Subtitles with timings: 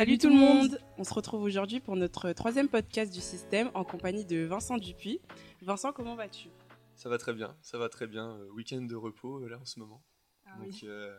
[0.00, 3.84] Salut tout le monde On se retrouve aujourd'hui pour notre troisième podcast du système en
[3.84, 5.20] compagnie de Vincent Dupuis.
[5.60, 6.48] Vincent, comment vas-tu?
[6.94, 8.34] Ça va très bien, ça va très bien.
[8.38, 10.02] Euh, week-end de repos euh, là en ce moment.
[10.46, 10.80] Ah oui.
[10.84, 11.18] Euh,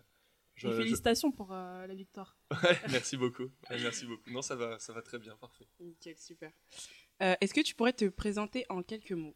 [0.55, 2.39] félicitations pour la victoire.
[2.63, 3.51] Ouais, merci beaucoup.
[3.69, 4.31] merci beaucoup.
[4.31, 5.67] Non, ça va, ça va très bien, parfait.
[5.79, 6.51] Nickel, super.
[7.19, 9.35] Est-ce que tu pourrais te présenter en quelques mots?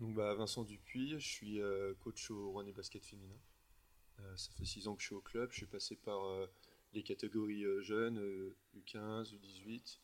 [0.00, 1.60] Donc, bah, Vincent Dupuis, je suis
[2.00, 3.38] coach au Rouennais Basket Féminin.
[4.34, 5.52] ça fait six ans que je suis au club.
[5.52, 6.18] Je suis passé par
[6.92, 8.18] les catégories euh, jeunes,
[8.76, 9.98] U15, U18,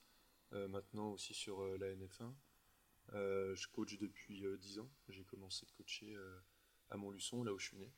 [0.68, 2.32] maintenant aussi sur euh, la NF1.
[3.14, 4.90] Euh, je coach depuis 10 ans.
[5.08, 6.16] J'ai commencé de coacher
[6.90, 7.90] à Montluçon, là où je suis né.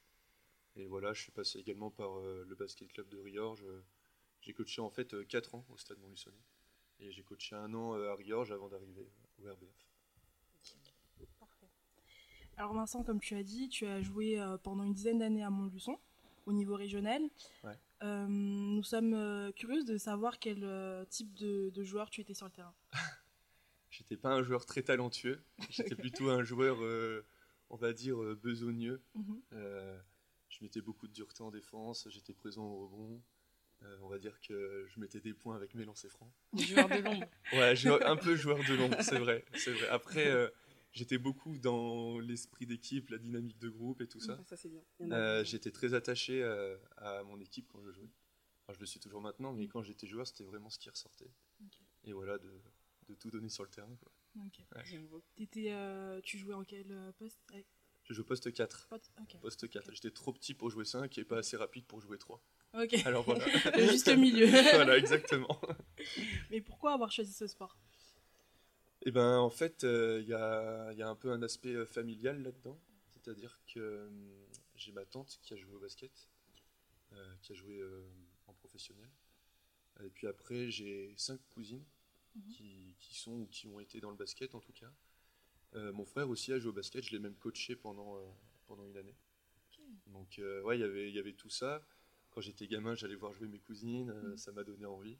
[0.76, 3.64] Et voilà, je suis passé également par le basket club de Riorges.
[4.40, 6.36] J'ai coaché en fait 4 ans au stade Montluçonnet.
[7.00, 9.10] Et j'ai coaché un an à Riorges avant d'arriver
[9.40, 9.88] au RBF.
[12.56, 15.98] Alors Vincent, comme tu as dit, tu as joué pendant une dizaine d'années à Montluçon
[16.46, 17.22] au niveau régional.
[18.02, 22.46] Euh, nous sommes euh, curieux de savoir quel euh, type de, joueur tu étais sur
[22.46, 22.74] le terrain.
[23.90, 26.78] J'étais pas un joueur très talentueux, j'étais plutôt un joueur,
[27.70, 29.02] on va dire, besogneux.
[29.14, 29.42] Mhm.
[30.48, 33.20] je mettais beaucoup de dureté en défense, j'étais présent au rebond.
[34.00, 36.32] on va dire que je mettais des points avec mes lancers francs.
[36.56, 37.26] Joueur de l'ombre.
[37.52, 39.88] ouais, un peu joueur de l'ombre, c'est vrai, vrai.
[39.88, 40.50] Après,
[40.92, 44.38] j'étais beaucoup dans l'esprit d'équipe, la dynamique de groupe et tout ça.
[45.00, 48.10] Euh, j'étais très attaché euh, à, mon équipe quand je jouais.
[48.62, 51.30] Enfin, je le suis toujours maintenant, mais quand j'étais joueur, c'était vraiment ce qui ressortait.
[52.04, 52.50] Et voilà, de,
[53.08, 53.94] de, tout donner sur le terrain.
[53.96, 54.12] Quoi.
[55.56, 57.40] Euh, tu jouais en quel poste?
[58.04, 58.88] Je joue poste 4.
[59.40, 59.94] Poste 4.
[59.94, 62.42] J'étais trop petit pour jouer 5 et pas assez rapide pour jouer 3.
[62.74, 62.94] Ok.
[63.04, 63.44] Alors voilà.
[63.90, 64.46] Juste au milieu.
[64.74, 65.60] voilà, exactement.
[66.50, 67.76] Mais pourquoi avoir choisi ce sport?
[69.02, 70.32] Eh ben, en fait, il euh, y,
[71.02, 72.78] a, un peu un aspect euh, familial là-dedans.
[73.10, 74.08] C'est-à-dire que euh,
[74.74, 76.28] j'ai ma tante qui a joué au basket,
[77.42, 77.82] qui a joué
[78.46, 79.10] en professionnel.
[80.04, 81.84] Et puis après, j'ai cinq cousines
[82.36, 82.48] mhm.
[82.48, 84.90] qui, sont ou qui ont été dans le basket en tout cas.
[85.74, 88.16] mon frère aussi a joué au basket, je l'ai même coaché pendant,
[88.66, 89.16] pendant une année.
[90.06, 91.84] Donc, ouais, y il y avait tout ça.
[92.30, 94.36] Quand j'étais gamin, j'allais voir jouer mes cousines, mhm.
[94.36, 95.18] ça m'a donné envie.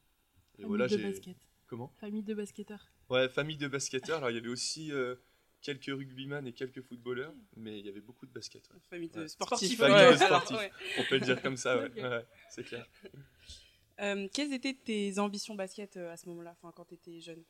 [0.59, 1.03] Et voilà, j'ai.
[1.03, 1.37] basket.
[1.67, 1.89] Comment?
[1.99, 2.91] Famille de basketteurs.
[3.10, 4.19] Ouais, famille de basketteurs.
[4.19, 5.16] Alors, il y avait aussi euh,
[5.60, 8.71] quelques rugbyman et quelques footballeurs, mais il y avait beaucoup de basket.
[8.88, 9.76] Famille de sportifs.
[9.76, 10.71] Famille de sportifs.
[10.97, 12.25] On peut le dire comme ça, ouais.
[12.50, 12.87] c'est clair.
[13.98, 17.43] Euh, quelles étaient tes ambitions basket euh, à ce moment-là, enfin, quand tu étais jeune?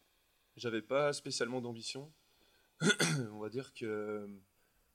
[0.56, 2.10] J'avais pas spécialement d'ambition.
[3.32, 4.26] On va dire que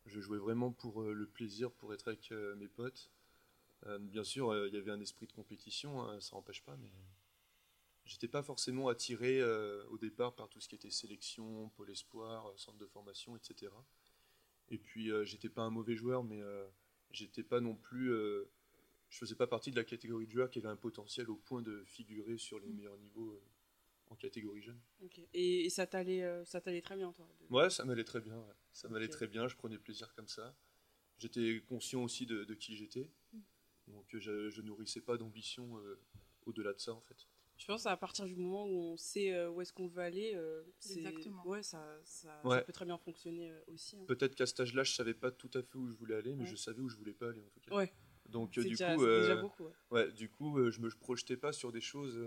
[0.07, 3.11] je jouais vraiment pour le plaisir, pour être avec mes potes.
[4.01, 6.89] bien sûr, il y avait un esprit de compétition, hein, ça n'empêche pas, mais
[8.05, 12.47] j'étais pas forcément attiré euh, au départ par tout ce qui était sélection, pôle espoir,
[12.47, 13.71] euh, centre de formation, etc.
[14.69, 16.41] Et puis euh, j'étais pas un mauvais joueur, mais
[17.11, 20.69] j'étais pas non plus, je faisais pas partie de la catégorie de joueurs qui avait
[20.69, 23.41] un potentiel au point de figurer sur les meilleurs niveaux
[24.07, 24.79] en catégorie jeune.
[25.33, 28.45] Et, ça t'allait, ça t'allait très bien, toi Ouais, ça m'allait très bien.
[28.73, 29.47] Ça m'allait très bien.
[29.47, 30.55] Je prenais plaisir comme ça.
[31.17, 33.39] J'étais conscient aussi de, qui j'étais, mm.
[33.87, 35.79] donc je, je nourrissais pas d'ambition
[36.45, 37.25] au-delà de ça en fait.
[37.57, 40.33] Je pense à partir du moment où on sait euh, où est-ce qu'on veut aller,
[40.35, 41.45] euh, Exactement.
[41.47, 43.97] Ouais, ça, ça, peut très bien fonctionner euh, aussi.
[43.97, 44.05] Hein.
[44.07, 46.45] Peut-être qu'à cet âge-là, je savais pas tout à fait où je voulais aller, mais
[46.45, 47.75] je savais où je voulais pas aller en tout cas.
[47.75, 47.93] Ouais.
[48.27, 50.11] Donc du coup, déjà beaucoup, ouais.
[50.11, 52.19] du coup, je me projetais pas sur des choses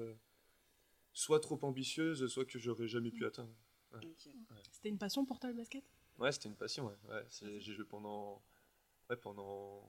[1.12, 3.52] soit trop ambitieuses, soit que j'aurais jamais pu atteindre.
[4.70, 5.84] C'était une passion pour toi le basket?
[6.18, 6.86] Ouais, c'était une passion.
[6.86, 7.24] Ouais.
[7.30, 8.42] J'ai joué pendant,
[9.10, 9.88] ouais, pendant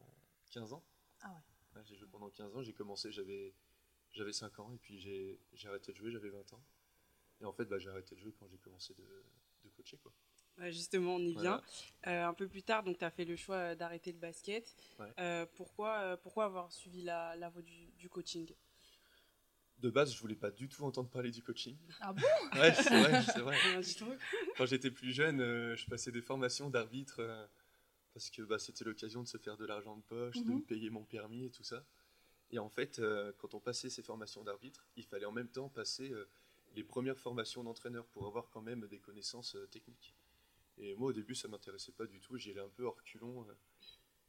[0.51, 0.83] 15 ans.
[1.21, 1.31] Ah
[1.75, 1.81] ouais.
[1.85, 2.61] j'ai joué pendant 15 ans.
[2.61, 3.53] J'ai commencé, j'avais
[4.11, 6.63] j'avais 5 ans et puis j'ai arrêté de jouer, j'avais 20 ans.
[7.41, 9.03] Et en fait, bah, j'ai arrêté de jouer quand j'ai commencé de,
[9.63, 9.97] de, coacher.
[9.97, 10.11] Quoi.
[10.71, 11.61] justement, on y vient.
[12.07, 14.75] Euh, un peu plus tard, tu as fait le choix d'arrêter le basket.
[15.19, 18.53] Euh, pourquoi, euh, pourquoi avoir suivi la, la voie du, du, coaching?
[19.77, 21.77] De base, je voulais pas du tout entendre parler du coaching.
[22.01, 22.21] Ah bon?
[22.59, 23.21] Ouais, c'est vrai.
[23.21, 24.17] vrai.
[24.57, 27.49] quand j'étais plus jeune, je passais des formations d'arbitre
[28.13, 30.55] parce que bah, c'était l'occasion de se faire de l'argent de poche, de mhm.
[30.55, 31.85] me payer mon permis et tout ça.
[32.51, 35.69] Et en fait, euh, quand on passait ces formations d'arbitre, il fallait en même temps
[35.69, 36.27] passer euh,
[36.75, 40.15] les premières formations d'entraîneur pour avoir quand même des connaissances euh, techniques.
[40.77, 42.37] Et moi, au début, ça m'intéressait pas du tout.
[42.37, 43.45] J'y allais un peu hors culon.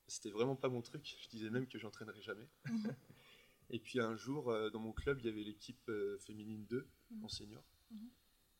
[0.08, 1.16] C'était vraiment pas mon truc.
[1.22, 2.48] Je disais même que j'entraînerais jamais.
[3.70, 5.88] Et puis un jour, dans mon club, il y avait l'équipe
[6.18, 7.24] féminine 2 mhm.
[7.24, 7.62] en senior,
[7.92, 8.08] mhm.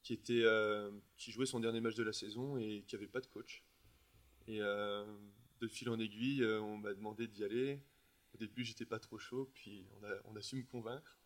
[0.05, 0.45] qui était,
[1.17, 3.65] qui jouait son dernier match de la saison et qui avait pas de coach.
[4.47, 7.81] Et de fil en aiguille, on m'a demandé d'y aller.
[8.35, 11.19] Au début, j'étais pas trop chaud, puis on a, on a su me convaincre.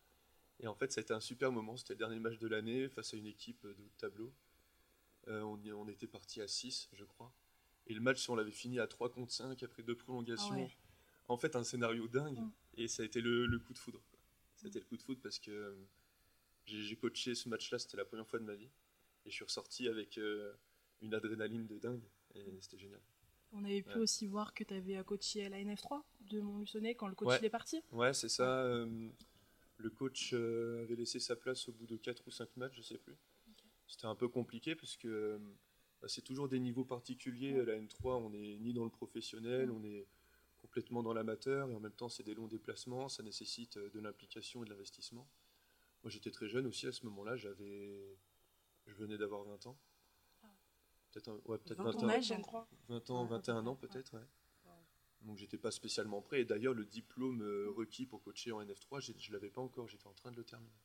[0.59, 1.77] Et en fait, ça a été un super moment.
[1.77, 4.33] C'était le dernier match de l'année face à une équipe de haut tableau.
[5.27, 7.33] Euh, on, on, était parti à 6, je crois.
[7.87, 10.67] Et le match, on l'avait fini à 3 contre 5 après deux prolongations.
[10.67, 10.73] Ah
[11.27, 12.39] en fait, un scénario dingue.
[12.39, 12.51] Mm.
[12.77, 14.01] Et ça a été le, coup de foudre.
[14.55, 15.75] C'était le coup de foudre parce que
[16.65, 18.69] j'ai coaché ce match-là, c'était la première fois de ma vie.
[19.25, 20.19] Et je suis ressorti avec
[21.01, 22.07] une adrénaline de dingue.
[22.35, 23.01] Et c'était génial.
[23.57, 27.07] On avait pu aussi voir que tu avais coaché à la NF3 de Montluçonnet quand
[27.07, 27.81] le coach est parti.
[27.91, 28.67] Ouais, c'est ça.
[29.77, 32.97] le coach avait laissé sa place au bout de 4 ou 5 matchs, je sais
[32.97, 33.15] plus.
[33.87, 35.39] C'était un peu compliqué parce que
[36.01, 37.63] bah, c'est toujours des niveaux particuliers.
[37.63, 40.05] La N3, on n'est ni dans le professionnel, on est
[40.65, 43.99] complètement dans l'amateur et en même temps c'est des longs déplacements, ça nécessite euh, de
[43.99, 45.27] l'implication et de l'investissement.
[46.03, 48.17] Moi j'étais très jeune aussi à ce moment-là, j'avais,
[48.87, 49.77] je venais d'avoir 20 ans.
[51.15, 52.05] Peut-être ouais, peut 20, 20,
[52.53, 52.67] ans.
[52.89, 54.25] 20 ans, 21 ans peut-être, ouais.
[55.21, 56.41] Donc j'étais pas spécialement prêt.
[56.41, 60.07] Et d'ailleurs le diplôme euh, requis pour coacher en NF3, je l'avais pas encore, j'étais
[60.07, 60.75] en train de le terminer.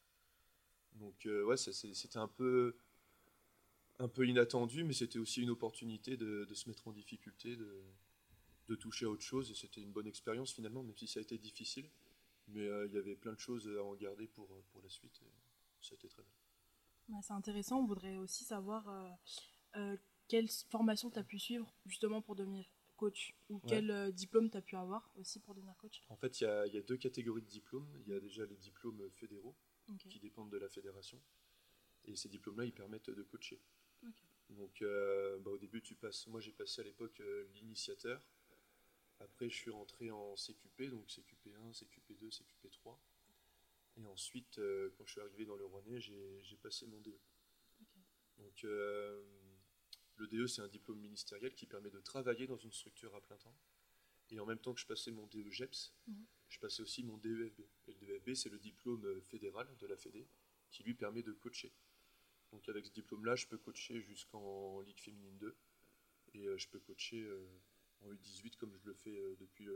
[0.94, 2.76] Donc euh, ouais, c'était un peu
[3.98, 7.82] un peu inattendu, mais c'était aussi une opportunité de, se mettre en difficulté, de,
[8.68, 9.50] de toucher à autre chose.
[9.50, 11.90] Et c'était une bonne expérience finalement, même si ça a été difficile.
[12.48, 15.20] Mais euh, il y avait plein de choses à en garder pour, pour la suite.
[15.22, 16.32] Et ça a été très bien.
[17.10, 17.80] Bah, c'est intéressant.
[17.80, 19.10] On voudrait aussi savoir euh,
[19.76, 19.96] euh,
[20.30, 22.64] quelle formation tu as pu suivre justement pour devenir
[22.96, 23.34] coach?
[23.48, 26.02] Ou quel diplôme tu as pu avoir aussi pour devenir coach?
[26.08, 27.88] En fait, il y a, y a, deux catégories de diplômes.
[28.06, 29.56] Il y a déjà les diplômes fédéraux
[30.08, 31.20] qui dépendent de la fédération.
[32.06, 33.60] Et ces diplômes-là, ils permettent de coacher.
[34.50, 36.26] Donc euh, bah, au début, tu passes.
[36.26, 38.22] Moi, j'ai passé à l'époque euh, l'initiateur.
[39.20, 42.96] Après, je suis rentré en CQP, donc CQP1, CQP2, CQP3.
[43.98, 47.18] Et ensuite, euh, quand je suis arrivé dans le Rouennais, j'ai passé mon DE.
[48.38, 48.64] Donc
[50.20, 53.36] le DE, c'est un diplôme ministériel qui permet de travailler dans une structure à plein
[53.38, 53.56] temps.
[54.30, 56.26] Et en même temps que je passais mon DE GEPS, mhm.
[56.48, 57.60] je passais aussi mon DEFB.
[57.88, 60.28] Et le DEFB, c'est le diplôme fédéral de la Fédé
[60.70, 61.72] qui lui permet de coacher.
[62.52, 65.56] Donc avec ce diplôme-là, je peux coacher jusqu'en Ligue féminine 2
[66.34, 67.46] et euh, je peux coacher euh,
[68.02, 69.66] en U18 comme je le fais euh, depuis,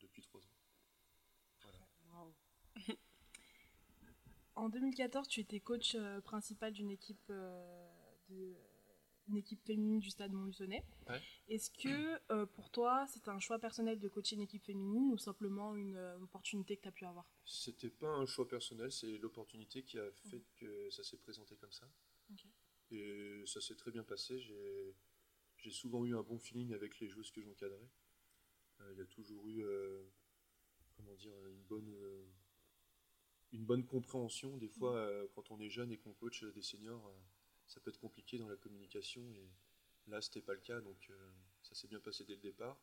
[0.00, 2.34] depuis 3 ans.
[4.54, 7.32] en 2014, tu étais coach principal d'une équipe,
[8.28, 8.54] de,
[9.28, 10.84] une équipe féminine du stade Montluçonnet.
[11.48, 15.74] Est-ce que pour toi, c'est un choix personnel de coacher une équipe féminine ou simplement
[15.74, 17.26] une opportunité que tu as pu avoir?
[17.44, 21.72] C'était pas un choix personnel, c'est l'opportunité qui a fait que ça s'est présenté comme
[21.72, 21.88] ça.
[22.90, 24.38] Et ça s'est très bien passé.
[25.58, 27.90] J'ai souvent eu un bon feeling avec les joueuses que j'encadrais.
[28.80, 30.04] Euh, il y a toujours eu euh,
[30.96, 32.24] comment dire, une, bonne, euh,
[33.52, 34.56] une bonne compréhension.
[34.56, 37.12] Des fois, quand on est jeune et qu'on coach des seniors,
[37.68, 39.22] ça peut être compliqué dans la communication.
[39.34, 40.80] Et là, c'était pas le cas.
[40.80, 41.10] Donc
[41.62, 42.76] ça s'est bien passé dès le départ.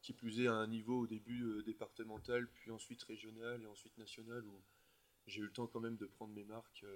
[0.00, 4.46] Qui plus est à un niveau au début départemental, puis ensuite régional et ensuite national,
[4.46, 4.62] où
[5.26, 6.86] j'ai eu le temps quand même de prendre mes marques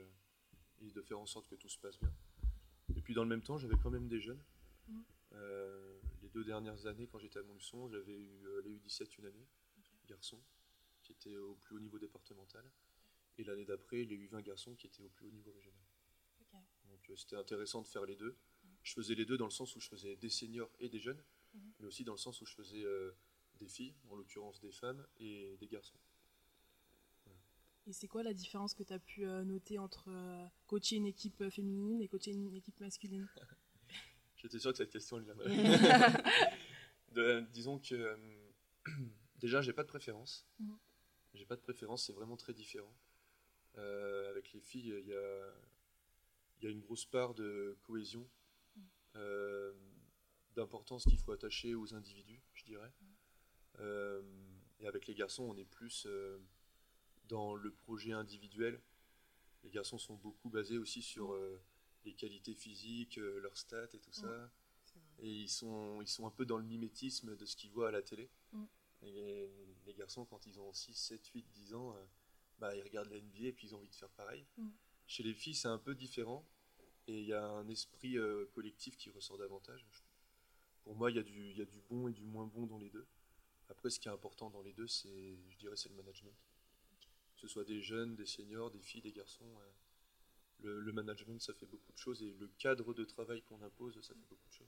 [0.81, 2.13] et de faire en sorte que tout se passe bien.
[2.97, 4.43] Et puis dans le même temps, j'avais quand même des jeunes.
[4.89, 5.01] Mm.
[5.33, 9.27] Euh, les deux dernières années, quand j'étais à Montluçon, j'avais eu euh, les U17 une
[9.27, 9.47] année,
[10.07, 10.41] garçons,
[11.03, 12.65] qui étaient au plus haut niveau départemental.
[13.39, 15.84] Et l'année d'après, les U20 garçons, qui étaient au plus haut niveau régional.
[17.11, 18.31] Euh, c'était intéressant de faire les deux.
[18.33, 18.69] Mm.
[18.83, 21.23] Je faisais les deux dans le sens où je faisais des seniors et des jeunes,
[21.55, 21.73] mm-hmm.
[21.81, 22.85] mais aussi dans le sens où je faisais
[23.59, 25.99] des filles, en l'occurrence des femmes, et des garçons.
[27.87, 31.07] Et c'est quoi la différence que tu as pu euh, noter entre euh, coacher une
[31.07, 33.29] équipe euh, féminine et coacher une équipe masculine?
[34.37, 35.51] J'étais sûr que cette question elle viendrait.
[37.53, 38.17] disons que
[39.39, 40.47] déjà j'ai pas de préférence.
[40.59, 40.79] Mhm.
[41.35, 42.95] J'ai pas de préférence, c'est vraiment très différent.
[43.77, 45.55] avec les filles, il y a,
[46.65, 48.29] y a, une grosse part de cohésion,
[48.75, 48.83] mhm.
[50.55, 52.93] d'importance qu'il faut attacher aux individus, je dirais.
[53.01, 54.25] Mhm.
[54.81, 56.07] et avec les garçons, on est plus
[57.29, 58.81] dans le projet individuel.
[59.63, 61.61] Les garçons sont beaucoup basés aussi sur euh,
[62.05, 64.51] les qualités physiques, euh, leurs stats et tout ça.
[65.19, 67.91] Et ils sont, ils sont un peu dans le mimétisme de ce qu'ils voient à
[67.91, 68.31] la télé.
[68.53, 68.65] Mm.
[69.03, 69.51] Et
[69.87, 72.05] les, garçons, quand ils ont 6, 7, 8, 10 ans, euh,
[72.59, 74.47] bah, ils regardent la NBA et puis ils ont envie de faire pareil.
[74.57, 74.69] Mm.
[75.07, 76.47] Chez les filles, c'est un peu différent.
[77.07, 78.17] Et il y a un esprit
[78.55, 79.85] collectif qui ressort davantage.
[80.85, 83.07] Pour moi, il y, a du, bon et du moins bon dans les deux.
[83.69, 86.35] Après, ce qui est important dans les deux, c'est, je dirais, c'est le management
[87.47, 89.45] ce soit des jeunes, des seniors, des filles, des garçons.
[90.63, 94.15] Le, management, ça fait beaucoup de choses et le cadre de travail qu'on impose, ça
[94.15, 94.67] fait beaucoup de choses.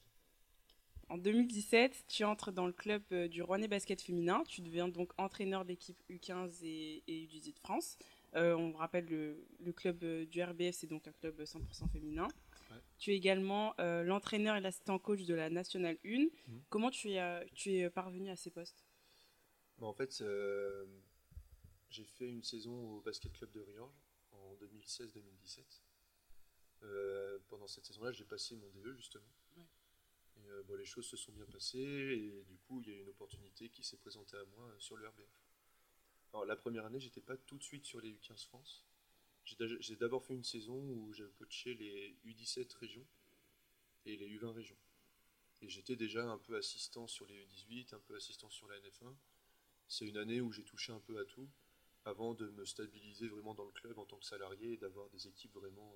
[1.08, 4.42] En 2017, tu entres dans le club euh, du Rouennais Basket Féminin.
[4.48, 7.96] Tu deviens donc entraîneur d'équipe U15 et, U18 de France.
[8.34, 12.28] Euh, on rappelle le, club euh, du RBF, c'est donc un club 100% féminin.
[12.98, 16.24] Tu es également l'entraîneur et l'assistant coach de la Nationale 1.
[16.24, 16.28] Mmh.
[16.70, 18.86] Comment tu es, tu es parvenu à ces postes?
[19.78, 20.24] Bah, En fait,
[21.90, 24.02] j'ai fait une saison au Basket Club de Riorges
[24.32, 25.82] en 2016-2017.
[26.82, 29.24] Euh, pendant cette saison-là, j'ai passé mon DE justement.
[30.36, 33.00] Et euh, bon, les choses se sont bien passées et du coup, il y a
[33.00, 35.45] une opportunité qui s'est présentée à moi sur le RBF.
[36.46, 38.84] La première année, j'étais pas tout de suite sur les U15 France.
[39.44, 43.06] J'ai d'abord fait une saison où j'ai coaché les U17 régions
[44.04, 44.76] et les U20 régions.
[45.62, 49.14] Et j'étais déjà un peu assistant sur les U18, un peu assistant sur la NF1.
[49.88, 51.48] C'est une année où j'ai touché un peu à tout
[52.04, 55.26] avant de me stabiliser vraiment dans le club en tant que salarié et d'avoir des
[55.26, 55.92] équipes vraiment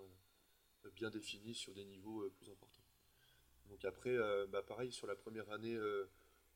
[0.84, 2.84] euh, bien définies sur des niveaux euh, plus importants.
[3.68, 5.78] Donc après, euh, bah pareil, sur la première année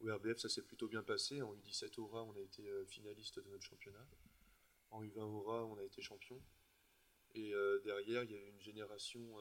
[0.08, 1.42] au RBF, ça s'est plutôt bien passé.
[1.42, 4.06] En U17 Aura, on a été finaliste de notre championnat.
[4.90, 6.40] En U20 Aura, on a été champion.
[7.34, 7.52] Et
[7.84, 9.36] derrière, il y a eu une génération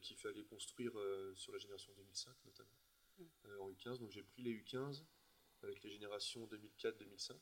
[0.00, 0.92] qu'il fallait construire
[1.34, 2.78] sur la génération 2005 notamment,
[3.18, 3.24] mmh.
[3.60, 3.98] en U15.
[3.98, 5.02] Donc j'ai pris les U15
[5.62, 7.34] avec les générations 2004-2005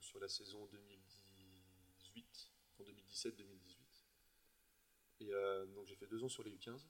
[0.00, 3.84] sur la saison 2018, en 2017-2018.
[5.20, 6.86] Et euh, donc j'ai fait deux ans sur les U15.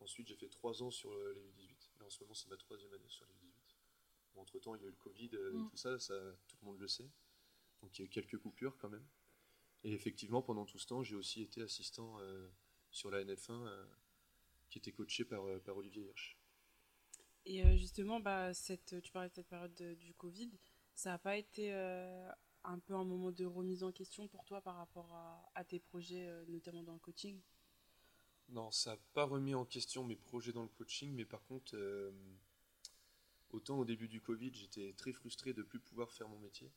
[0.00, 1.71] Ensuite j'ai fait trois ans sur euh, les U18.
[2.02, 4.40] Là en ce moment c'est ma troisième année sur les U18.
[4.40, 5.70] entre temps il y a eu le Covid euh, et mm.
[5.70, 6.14] tout ça, ça,
[6.48, 7.08] tout le monde le sait.
[7.80, 9.06] Donc il y a eu quelques coupures quand même.
[9.84, 12.18] Et effectivement pendant tout ce temps j'ai aussi été assistant
[12.90, 13.86] sur la NF1
[14.68, 16.36] qui était coaché par, par Olivier Hirsch.
[17.44, 20.50] Et justement, bah, cette, tu parlais de cette période du Covid.
[20.94, 22.30] Ça n'a pas été euh,
[22.64, 25.12] un peu un moment de remise en question pour toi par rapport
[25.54, 27.40] à, tes projets, euh, notamment dans le coaching?
[28.52, 31.74] Non, ça n'a pas remis en question mes projets dans le coaching, mais par contre,
[31.74, 32.10] euh,
[33.50, 36.70] autant au début du Covid, j'étais très frustré de ne plus pouvoir faire mon métier.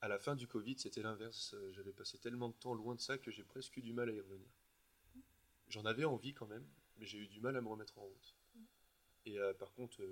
[0.00, 1.54] À la fin du Covid, c'était l'inverse.
[1.72, 4.12] J'avais passé tellement de temps loin de ça que j'ai presque eu du mal à
[4.12, 4.48] y revenir.
[5.68, 6.66] J'en avais envie quand même,
[6.98, 8.34] mais j'ai eu du mal à me remettre en route.
[9.24, 10.02] Et par contre,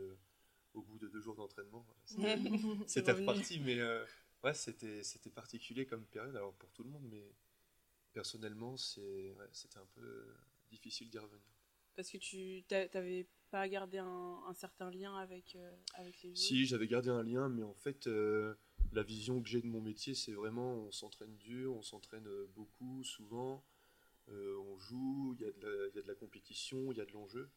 [0.75, 1.87] au bout de deux jours d'entraînement.
[2.87, 4.05] C'était reparti, mais euh,
[4.45, 7.33] ouais, c'était particulier comme période, alors pour tout le monde, mais
[8.13, 10.35] personnellement, c'était un peu
[10.73, 11.47] difficile d'y revenir.
[11.95, 16.37] Parce que tu n'avais pas gardé un, un, certain lien avec, euh, avec les joueurs
[16.37, 18.55] Si, j'avais gardé un lien, mais en fait, euh,
[18.93, 23.05] la vision que j'ai de mon métier, c'est vraiment on s'entraîne dur, on s'entraîne beaucoup,
[23.05, 23.63] souvent,
[24.29, 27.51] on joue, il y, y, a de la compétition, il y a de l'enjeu.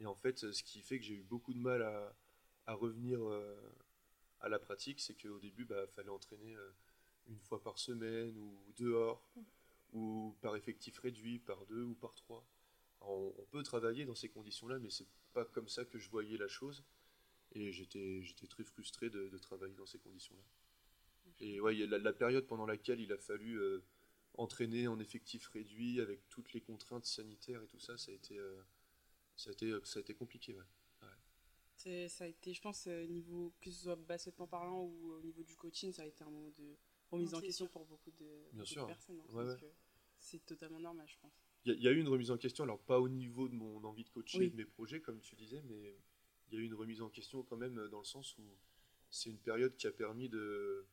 [0.00, 2.12] Et en fait, ce qui fait que j'ai eu beaucoup de mal à,
[2.70, 3.56] à revenir euh,
[4.40, 6.70] à la pratique, c'est qu'au début, il bah, fallait entraîner euh,
[7.28, 9.28] une fois par semaine ou dehors,
[9.92, 12.46] ou par effectif réduit, par deux ou par trois.
[13.00, 16.48] on, peut travailler dans ces conditions-là, mais c'est pas comme ça que je voyais la
[16.48, 16.84] chose.
[17.52, 20.42] Et j'étais, j'étais très frustré de, travailler dans ces conditions-là.
[21.40, 23.82] Et ouais, la, la, période pendant laquelle il a fallu euh,
[24.34, 28.38] entraîner en effectif réduit avec toutes les contraintes sanitaires et tout ça, ça a été,
[29.36, 30.54] ça a été, ça a été compliqué.
[30.54, 30.64] Ouais
[32.08, 35.42] ça a été, je pense, euh, niveau, que ce soit basketball parlant ou au niveau
[35.42, 36.76] du coaching, ça a été un moment de
[37.10, 39.20] remise en question pour beaucoup de, personnes.
[39.34, 39.56] Hein,
[40.18, 41.32] c'est totalement normal, je pense.
[41.64, 44.04] Il y, a eu une remise en question, alors pas au niveau de mon envie
[44.04, 45.98] de coacher, de mes projets, comme tu disais, mais
[46.48, 48.42] il y a eu une remise en question quand même dans le sens où
[49.10, 50.86] c'est une période qui a permis de,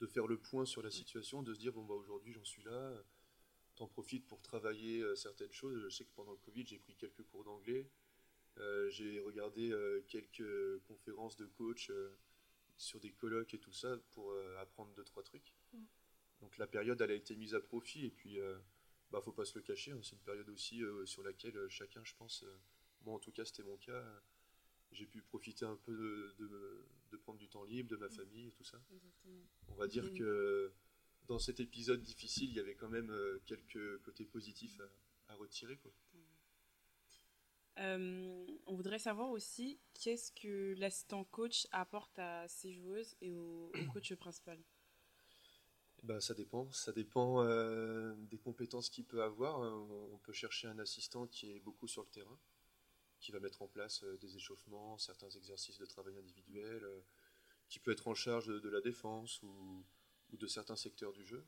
[0.00, 2.62] de faire le point sur la situation, de se dire, bon, bah aujourd'hui j'en suis
[2.62, 2.92] là,
[3.76, 5.80] t'en profites pour travailler euh, certaines choses.
[5.80, 7.88] Je sais que pendant le Covid, j'ai pris quelques cours d'anglais.
[8.58, 12.10] Euh, j'ai regardé euh, quelques conférences de coach euh,
[12.80, 15.54] sur des colloques et tout ça pour apprendre deux trois trucs.
[15.72, 15.84] Mm.
[16.40, 18.38] Donc la période elle a été mise à profit et puis
[19.10, 22.14] bah faut pas se le cacher, hein, c'est une période aussi sur laquelle chacun je
[22.14, 22.44] pense,
[23.02, 24.02] moi en tout cas c'était mon cas,
[24.92, 28.12] j'ai pu profiter un peu de, de, prendre du temps libre, de ma mm.
[28.12, 28.80] famille et tout ça.
[29.68, 30.72] On va dire que
[31.30, 33.14] dans cet épisode difficile, il y avait quand même
[33.46, 34.80] quelques côtés positifs
[35.28, 35.76] à, retirer.
[35.76, 35.92] Quoi.
[37.80, 43.72] Euh, on voudrait savoir aussi qu'est-ce que l'assistant coach apporte à ses joueuses et au,
[43.92, 44.58] coach principal?
[46.02, 46.70] Ben, ça dépend.
[46.72, 49.60] Ça dépend euh, des compétences qu'il peut avoir.
[49.60, 52.38] On peut chercher un assistant qui est beaucoup sur le terrain,
[53.18, 56.86] qui va mettre en place euh, des échauffements, certains exercices de travail individuel,
[57.68, 59.84] qui peut être en charge de, la défense ou,
[60.32, 61.46] de certains secteurs du jeu.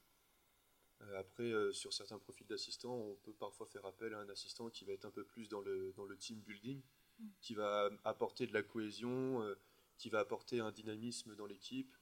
[1.03, 4.71] Euh, après, euh, sur certains profils d'assistants, on peut parfois faire appel à un assistant
[4.71, 6.81] qui va être un peu plus dans le, dans le team building,
[7.19, 7.29] mm.
[7.41, 9.55] qui va apporter de la cohésion, euh,
[9.99, 11.95] qui va apporter un dynamisme dans l'équipe,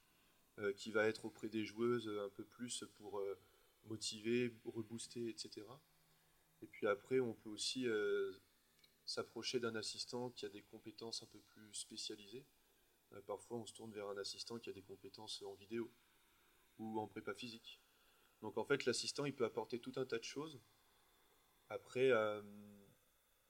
[0.77, 3.23] qui va être auprès des joueuses un peu plus pour
[3.87, 5.67] motiver, rebooster, etc.
[6.61, 7.87] Et puis après, on peut aussi
[9.07, 12.45] s'approcher d'un assistant qui a des compétences un peu plus spécialisées.
[13.27, 15.91] parfois, on se tourne vers un assistant qui a des compétences en vidéo
[16.79, 17.81] ou en prépa physique.
[18.43, 20.61] Donc en fait, l'assistant, il peut apporter tout un tas de choses.
[21.69, 22.43] Après, euh,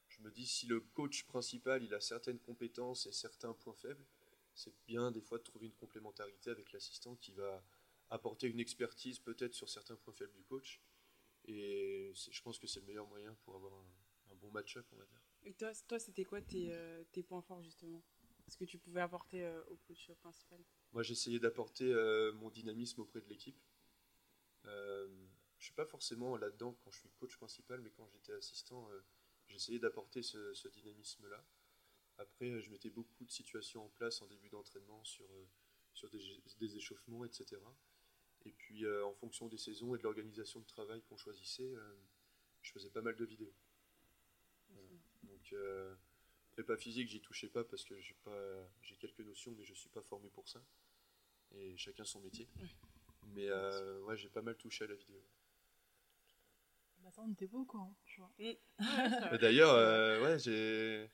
[0.09, 4.05] je me dis, si le coach principal, il a certaines compétences et certains points faibles,
[4.55, 7.65] c'est bien des fois de trouver une complémentarité avec l'assistant qui va
[8.11, 10.83] apporter une expertise peut-être sur certains points faibles du coach.
[11.47, 15.05] Et je pense que c'est le meilleur moyen pour avoir un, bon match-up, on va
[15.05, 15.21] dire.
[15.45, 18.03] Et toi, toi c'était quoi tes, euh, tes, points forts justement
[18.49, 20.61] Ce que tu pouvais apporter euh, au coach principal?
[20.93, 21.93] Moi, j'essayais d'apporter
[22.35, 23.59] mon dynamisme auprès de l'équipe.
[24.67, 25.09] Euh,
[25.59, 28.89] je suis pas forcément là-dedans quand je suis coach principal, mais quand j'étais assistant,
[29.47, 31.45] j'essayais d'apporter ce, dynamisme-là.
[32.19, 35.27] Après, je mettais beaucoup de situations en place en début d'entraînement sur,
[35.95, 37.61] sur des, échauffements, etc.
[38.47, 41.75] Et puis, en fonction des saisons et de l'organisation de travail qu'on choisissait,
[42.63, 43.53] je faisais pas mal de vidéos.
[45.25, 45.55] Donc,
[46.53, 50.29] prépa physique, j'y touchais pas parce que j'ai quelques notions, mais je suis pas formé
[50.31, 50.63] pour ça.
[51.53, 52.49] Et chacun son métier.
[53.29, 55.23] Mais euh, ouais, j'ai pas mal touché à la vidéo.
[56.99, 59.39] Bah ça, on était beau quoi, tu vois.
[59.39, 61.11] D'ailleurs, euh, ouais, j'ai,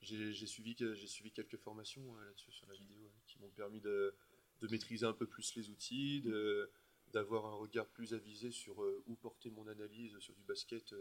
[0.00, 4.14] j'ai, suivi, j'ai suivi quelques formations euh, là-dessus sur la vidéo qui m'ont permis de,
[4.60, 6.70] de, maîtriser un peu plus les outils, de,
[7.12, 10.92] d'avoir un regard plus avisé sur où porter mon analyse sur du basket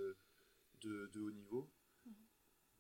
[0.82, 1.70] de, de haut niveau.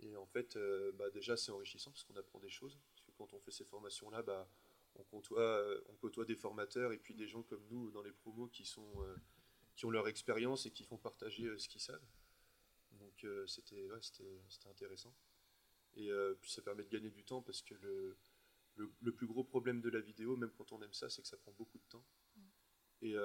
[0.01, 2.77] Et en fait, euh, bah, déjà, c'est enrichissant parce qu'on apprend des choses.
[2.93, 4.47] Parce que quand on fait ces formations-là, bah,
[4.95, 8.11] on, côtoie, euh, on côtoie des formateurs et puis des gens comme nous dans les
[8.11, 9.15] promos qui, sont, euh,
[9.75, 12.05] qui ont leur expérience et qui font partager ce qu'ils savent.
[12.93, 15.15] Donc c'était c'était intéressant.
[15.95, 18.17] Et puis ça permet de gagner du temps parce que le,
[18.75, 21.37] le, plus gros problème de la vidéo, même quand on aime ça, c'est que ça
[21.37, 22.05] prend beaucoup de temps.
[22.35, 22.41] Mm.
[23.03, 23.15] Et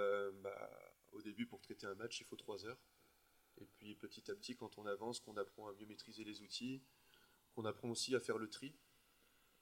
[0.43, 2.79] bah, au début, pour traiter un match, il faut 3 heures.
[3.59, 6.83] Et puis petit à petit, quand on avance, qu'on apprend à mieux maîtriser les outils,
[7.55, 8.75] qu'on apprend aussi à faire le tri,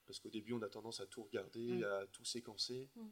[0.06, 1.84] parce qu'au début, on a tendance à tout regarder, mm.
[1.84, 2.90] à tout séquencer.
[2.96, 3.08] Mm.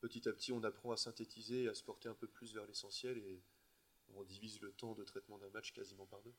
[0.00, 3.18] Petit à petit, on apprend à synthétiser à se porter un peu plus vers l'essentiel
[3.18, 3.42] et
[4.14, 6.34] on divise le temps de traitement d'un match quasiment par deux.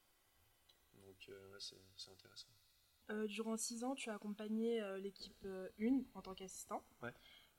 [0.93, 2.49] Donc, euh, c'est intéressant.
[3.11, 5.45] Euh, durant six ans, tu as accompagné euh, l'équipe
[5.79, 6.85] 1 en tant qu'assistant.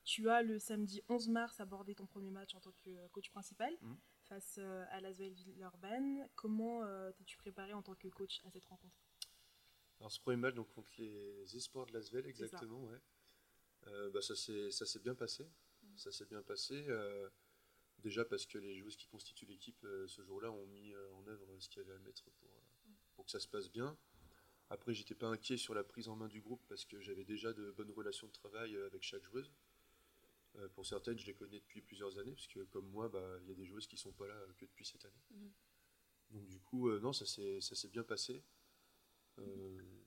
[0.03, 3.75] Tu as le samedi 11 mars abordé ton premier match en tant que coach principal.
[3.81, 3.95] Mm
[4.29, 4.59] face
[4.91, 6.25] à Lasvel Villeurbanne.
[6.35, 6.85] Comment
[7.17, 8.95] t'es-tu préparé en tant que coach à cette rencontre?
[10.01, 12.99] Alors ce premier match donc, contre les Espoirs de Lasvel, exactement, ouais.
[13.87, 15.45] Euh, bah, ça s'est bien passé.
[15.83, 15.97] Mm.
[15.97, 16.85] Ça s'est bien passé.
[17.99, 21.69] déjà parce que les joueuses qui constituent l'équipe ce jour-là ont mis en œuvre ce
[21.69, 22.49] qu'il y avait à mettre pour,
[22.85, 22.93] mm.
[23.15, 23.97] pour que ça se passe bien.
[24.69, 27.53] Après, j'étais pas inquiet sur la prise en main du groupe parce que j'avais déjà
[27.53, 29.51] de bonnes relations de travail avec chaque joueuse.
[30.57, 33.47] Euh, pour certaines, je les connais depuis plusieurs années, parce que comme moi, bah, il
[33.47, 35.23] y a des joueuses qui sont pas là que depuis cette année.
[35.31, 35.51] Mhm.
[36.31, 38.43] Donc du coup, euh, non, ça s'est bien passé.
[39.39, 40.00] Euh,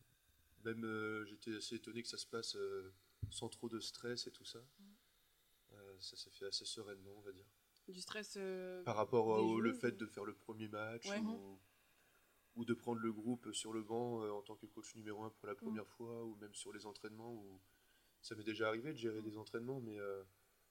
[0.65, 2.57] même j'étais assez étonné que ça se passe
[3.31, 4.61] sans trop de stress et tout ça.
[4.79, 6.01] Mhm.
[6.01, 7.47] ça s'est fait assez sereinement, on va dire.
[7.89, 8.39] Du stress
[8.85, 11.07] Par rapport au le fait de faire le premier match
[12.57, 15.47] ou, de prendre le groupe sur le banc en tant que coach numéro un pour
[15.47, 15.61] la mhm.
[15.61, 17.61] première fois, ou même sur les entraînements où
[18.25, 20.25] ça m'est déjà arrivé de gérer des entraînements, mais euh,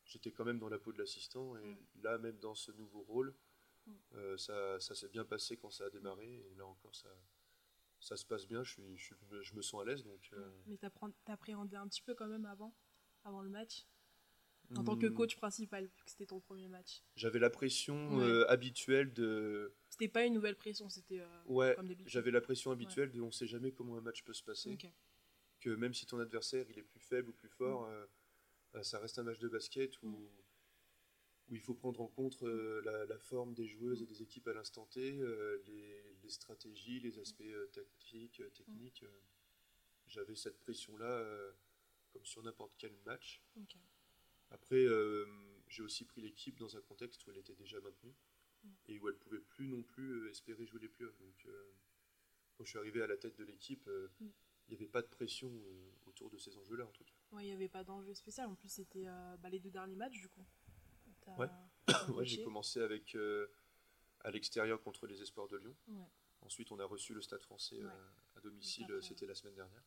[0.06, 1.56] j'étais quand même dans la peau de l'assistant.
[1.58, 1.78] Et mm.
[2.02, 3.36] là, même dans ce nouveau rôle,
[3.86, 3.92] mm.
[4.16, 6.26] euh, ça, ça s'est bien passé quand ça a démarré.
[6.26, 7.10] Et là encore, ça,
[8.04, 8.64] ça se passe bien.
[8.64, 10.04] Je, suis, je, me sens à l'aise.
[10.04, 10.52] Donc, euh.
[10.68, 10.78] Mais
[11.26, 12.76] t'appréhendais un petit peu quand même avant,
[13.24, 13.86] avant le match
[14.78, 15.14] en tant que hmm.
[15.14, 19.76] coach principal, vu que c'était ton premier match J'avais la pression habituelle de.
[19.90, 23.72] C'était pas une nouvelle pression, c'était ouais, J'avais la pression habituelle de on sait jamais
[23.72, 24.78] comment un match peut se passer
[25.64, 27.92] que même si ton adversaire il est plus faible ou plus fort, mm.
[27.92, 28.06] euh,
[28.76, 30.30] euh, ça reste un match de basket où, mm.
[31.50, 34.54] Où il faut prendre en compte euh, la, forme des joueuses et des équipes à
[34.54, 35.12] l'instant T,
[35.66, 39.06] les, stratégies, les aspects tactiques, techniques.
[40.08, 41.24] J'avais cette pression-là
[42.12, 43.42] comme sur n'importe quel match.
[44.50, 44.86] Après,
[45.68, 48.16] j'ai aussi pris l'équipe dans un contexte où elle était déjà maintenue
[48.64, 48.70] mm.
[48.88, 51.18] et où elle pouvait plus non plus espérer jouer les playoffs.
[51.20, 51.48] Donc,
[52.56, 53.90] quand je suis arrivé à la tête de l'équipe,
[54.68, 57.14] il n'y avait pas de pression euh, autour de ces enjeux-là, en tout cas.
[57.40, 58.48] il n'y avait pas d'enjeu spécial.
[58.48, 60.46] En plus, c'était euh, bah, les deux derniers matchs, du coup.
[62.16, 63.48] Ouais, j'ai commencé avec euh,
[64.22, 65.76] à l'extérieur contre les Espoirs de Lyon.
[66.42, 67.80] Ensuite, on a reçu le Stade français
[68.36, 69.84] à domicile, c'était la semaine dernière.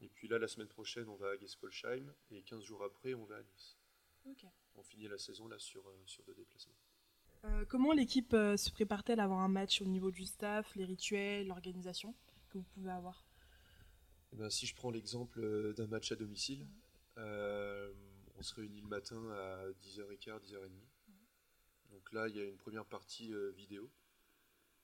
[0.00, 2.12] Et puis là, la semaine prochaine, on va à Gespolsheim.
[2.30, 3.78] Et 15 jours après, on va à Nice.
[4.74, 6.74] On finit la saison là sur, sur deux déplacements.
[7.68, 12.14] comment l'équipe se prépare-t-elle à avoir un match au niveau du staff, les rituels, l'organisation
[12.50, 13.24] que vous pouvez avoir?
[14.34, 16.66] Eh ben, si je prends l'exemple euh, d'un match à domicile,
[17.18, 17.92] euh,
[18.36, 20.70] on se réunit le matin à 10h15, 10h30.
[21.90, 23.90] Donc là, il y a une première partie euh, vidéo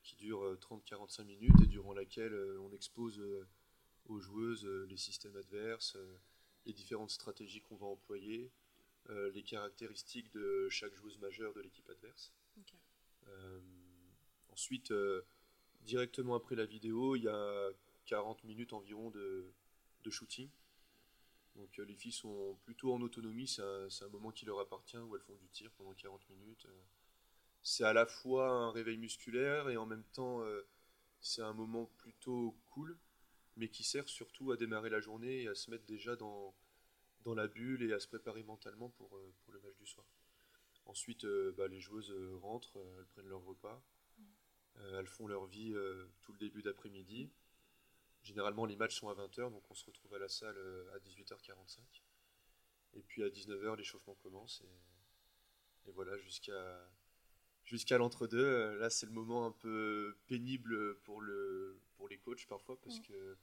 [0.02, 3.22] qui dure 30-45 minutes et durant laquelle on expose
[4.06, 5.98] aux joueuses les systèmes adverses,
[6.64, 8.50] les différentes stratégies qu'on va employer,
[9.10, 12.32] les caractéristiques de chaque joueuse majeure de l'équipe adverse.
[14.48, 14.90] ensuite,
[15.82, 17.70] directement après la vidéo, il y a
[18.06, 19.52] 40 minutes environ de,
[20.08, 20.48] shooting.
[21.60, 25.14] Donc euh, les filles sont plutôt en autonomie, c'est un, moment qui leur appartient où
[25.14, 26.64] elles font du tir pendant 40 minutes.
[26.66, 26.82] Euh.
[27.62, 30.66] C'est à la fois un réveil musculaire et en même temps euh,
[31.20, 32.98] c'est un moment plutôt cool,
[33.56, 36.56] mais qui sert surtout à démarrer la journée et à se mettre déjà dans,
[37.24, 39.10] dans la bulle et à se préparer mentalement pour,
[39.44, 40.06] pour le match du soir.
[40.86, 41.26] Ensuite,
[41.58, 43.84] bah, les joueuses rentrent, elles prennent leur repas,
[44.94, 45.74] elles font leur vie
[46.22, 47.30] tout le début d'après-midi.
[48.22, 50.56] Généralement, les matchs sont à 20h, donc on se retrouve à la salle
[50.94, 51.80] à 18h45.
[52.94, 54.62] Et puis à 19h, l'échauffement commence.
[55.86, 56.88] Et, voilà, jusqu'à
[57.64, 58.76] jusqu'à l'entre-deux.
[58.78, 63.36] Là, c'est le moment un peu pénible pour, le, pour les coachs parfois, parce que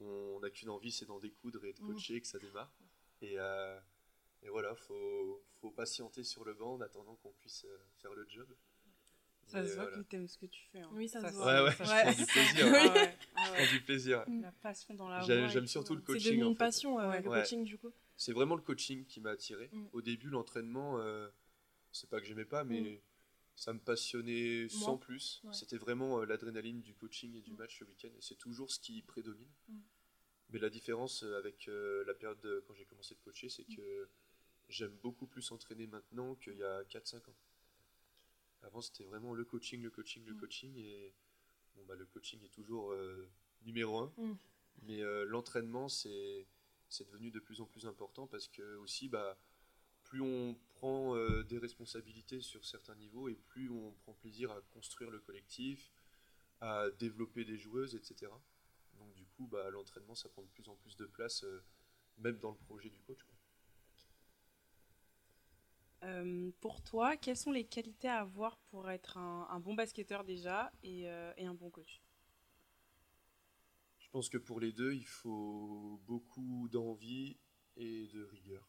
[0.00, 2.72] on n'a qu'une envie, c'est d'en découdre et de coacher, que ça démarre.
[3.20, 3.78] Et, euh,
[4.42, 8.26] et voilà, faut, faut patienter sur le banc en attendant qu'on puisse euh, faire le
[8.28, 8.48] job.
[9.50, 10.80] Ça se voit que tu aimes ce que tu fais.
[10.80, 10.90] Hein.
[10.92, 11.46] Oui, ça, se voit.
[11.46, 12.72] Ouais, ouais, je prends du plaisir.
[12.72, 13.16] ouais.
[13.36, 14.24] Je prends du plaisir.
[14.28, 16.22] La passion dans la J'aime surtout le coaching.
[16.22, 17.92] C'est devenu une passion, euh, le coaching, du coup.
[18.16, 19.70] C'est vraiment le coaching qui m'a attiré.
[19.72, 19.86] Mm.
[19.92, 21.28] Au début, l'entraînement, euh,
[21.90, 22.98] c'est pas que j'aimais pas, mais mm.
[23.56, 25.42] ça me passionnait sans plus.
[25.52, 27.56] C'était vraiment l'adrénaline du coaching et du mm.
[27.56, 28.10] match le week-end.
[28.16, 29.50] Et c'est toujours ce qui prédomine.
[30.52, 34.08] Mais la différence euh, avec euh, la période quand j'ai commencé de coacher, c'est que
[34.68, 37.36] j'aime beaucoup plus entraîner maintenant qu'il y a 4-5 ans.
[38.62, 40.40] Avant, c'était vraiment le coaching, le coaching, le mm.
[40.40, 40.76] coaching.
[40.76, 41.14] Et
[41.74, 43.28] bon, bah, le coaching est toujours euh,
[43.62, 44.12] numéro un.
[44.16, 44.36] Mm.
[44.82, 46.46] Mais l'entraînement, c'est,
[47.00, 49.38] devenu de plus en plus important parce que aussi, bah,
[50.04, 55.10] plus on prend des responsabilités sur certains niveaux et plus on prend plaisir à construire
[55.10, 55.90] le collectif,
[56.60, 58.30] à développer des joueuses, etc.
[58.98, 61.62] Donc du coup, bah, l'entraînement, ça prend de plus en plus de place, euh,
[62.18, 63.18] même dans le projet du coach.
[66.02, 70.72] Euh, pour toi, quelles sont les qualités à avoir pour être un, bon basketteur déjà
[70.84, 72.00] euh, et, un bon coach?
[73.98, 77.36] Je pense que pour les deux, il faut beaucoup d'envie
[77.76, 78.66] et de rigueur.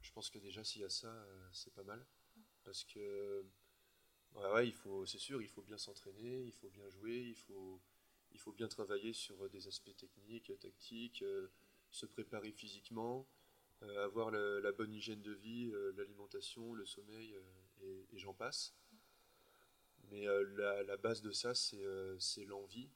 [0.00, 1.14] Je pense que déjà s'il y a ça,
[1.52, 2.04] c'est pas mal.
[2.64, 3.44] Parce que
[4.34, 7.80] ouais, il faut, c'est sûr, il faut bien s'entraîner, il faut bien jouer, il faut,
[8.32, 11.48] il faut bien travailler sur euh, des aspects techniques, euh, tactiques, euh,
[11.90, 13.26] se préparer physiquement,
[14.04, 17.34] avoir la, bonne hygiène de vie, l'alimentation, le sommeil,
[17.82, 18.74] et, j'en passe.
[20.10, 22.90] Mais la, base de ça, c'est l'envie.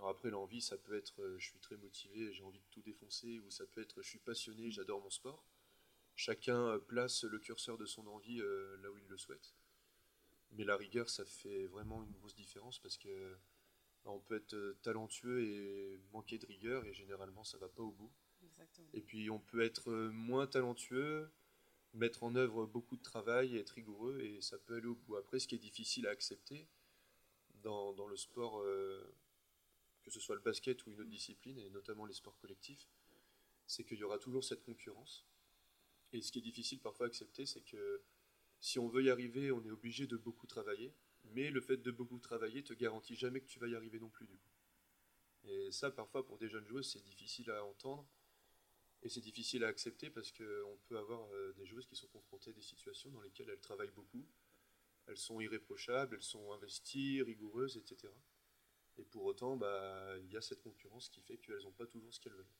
[0.00, 3.50] Après, l'envie, ça peut être je suis très motivé, j'ai envie de tout défoncer, ou
[3.50, 5.44] ça peut être je suis passionné, j'adore mon sport.
[6.16, 9.54] Chacun place le curseur de son envie là où il le souhaite.
[10.52, 13.36] Mais la rigueur, ça fait vraiment une grosse différence parce que
[14.04, 17.90] on peut être euh, talentueux et manquer de rigueur et généralement ça va pas au
[17.90, 18.12] bout.
[18.92, 21.30] Et puis on peut être euh, moins talentueux,
[21.92, 25.16] mettre en œuvre beaucoup de travail être rigoureux et ça peut aller au bout.
[25.16, 26.66] Après, ce qui est difficile à accepter
[27.62, 29.14] dans, le sport, euh,
[30.02, 32.86] que ce soit le basket ou une autre discipline, et notamment les sports collectifs,
[33.66, 35.24] c'est qu'il y aura toujours cette concurrence.
[36.12, 38.02] Et ce qui est difficile parfois à accepter, c'est que
[38.60, 40.92] si on veut y arriver, on est obligé de beaucoup travailler
[41.32, 44.08] mais le fait de beaucoup travailler te garantit jamais que tu vas y arriver non
[44.08, 44.50] plus du coup.
[45.44, 48.06] Et ça, parfois, pour des jeunes joueuses, c'est difficile à entendre
[49.04, 52.50] et c'est difficile à accepter parce qu'on peut avoir euh, des joueuses qui sont confrontées
[52.50, 54.26] à des situations dans lesquelles elles travaillent beaucoup,
[55.06, 58.10] elles sont irréprochables, elles sont investies, rigoureuses, etc.
[58.96, 62.14] Et pour autant, bah, il y a cette concurrence qui fait qu'elles n'ont pas toujours
[62.14, 62.54] ce qu'elles veulent.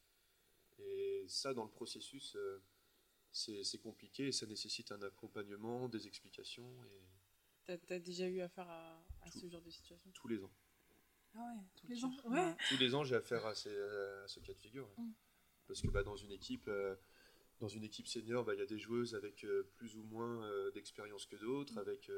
[0.78, 2.62] Et ça, dans le processus, euh,
[3.33, 6.85] c'est compliqué et ça nécessite un accompagnement, des explications.
[6.85, 7.02] Et
[7.64, 10.11] T'as as déjà eu affaire à, ce genre de situation?
[10.12, 10.52] Tous les ans.
[11.35, 12.57] Ah ouais, tous les ans ouais.
[12.68, 14.88] Tous les ans, j'ai affaire à, ce cas de figure.
[14.98, 15.12] Mm.
[15.66, 16.94] Parce que bah, dans une équipe, euh,
[17.61, 20.44] dans une équipe senior, bah, il y a des joueuses avec euh, plus ou moins
[20.44, 21.79] euh, d'expérience que d'autres, mm.
[21.79, 22.11] avec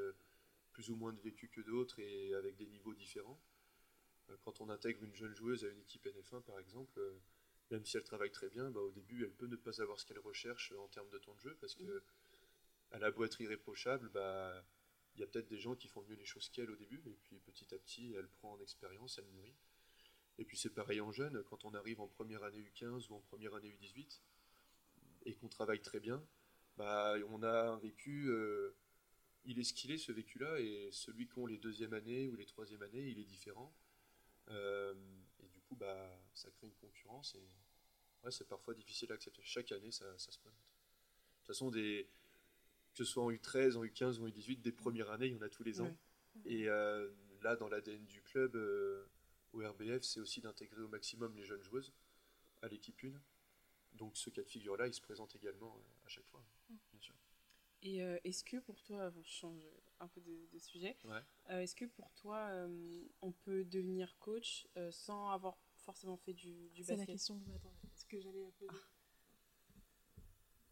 [0.72, 3.40] plus ou moins de vécu que d'autres et avec des niveaux différents.
[4.42, 7.00] quand on intègre une jeune joueuse à une équipe NF1, par exemple,
[7.70, 10.04] même si elle travaille très bien, bah, au début, elle peut ne pas avoir ce
[10.04, 12.02] qu'elle recherche en termes de temps de jeu, parce que mm.
[12.90, 14.62] elle a beau être irréprochable, bah,
[15.14, 17.16] il y a peut-être des gens qui font mieux les choses qu'elle au début, et
[17.22, 19.56] puis petit à petit, elle prend en expérience, elle mûrit.
[20.38, 23.20] Et puis c'est pareil en jeune, quand on arrive en première année U15 ou en
[23.20, 24.20] première année U18,
[25.24, 26.22] et qu'on travaille très bien,
[26.76, 28.74] bah, on a un vécu, euh,
[29.44, 32.46] il est ce qu'il est ce vécu-là, et celui qu'ont les deuxième années ou les
[32.46, 33.74] troisième années, il est différent.
[34.50, 34.94] Euh,
[35.40, 37.48] et du coup, bah, ça crée une concurrence, et
[38.24, 39.42] ouais, c'est parfois difficile à accepter.
[39.42, 40.60] Chaque année, ça, ça se présente.
[40.60, 42.08] De toute façon, des,
[42.92, 45.36] que ce soit en U13, en U15 ou en U18, des premières années, il y
[45.36, 45.96] en a tous les ans.
[46.44, 47.10] Et euh,
[47.42, 48.56] là, dans l'ADN du club,
[49.56, 51.92] au RBF, c'est aussi d'intégrer au maximum les jeunes joueuses
[52.62, 53.12] à l'équipe 1.
[53.94, 57.14] Donc ce cas de figure-là, il se présente également euh, à chaque fois, bien sûr.
[57.82, 59.62] Et est-ce que pour toi, je change
[60.00, 60.96] un peu de, sujet,
[61.50, 62.50] est-ce que pour toi,
[63.20, 67.40] on peut devenir coach sans avoir forcément fait du, du basket C'est la question
[68.08, 68.70] que j'allais poser.
[68.70, 70.22] Ah.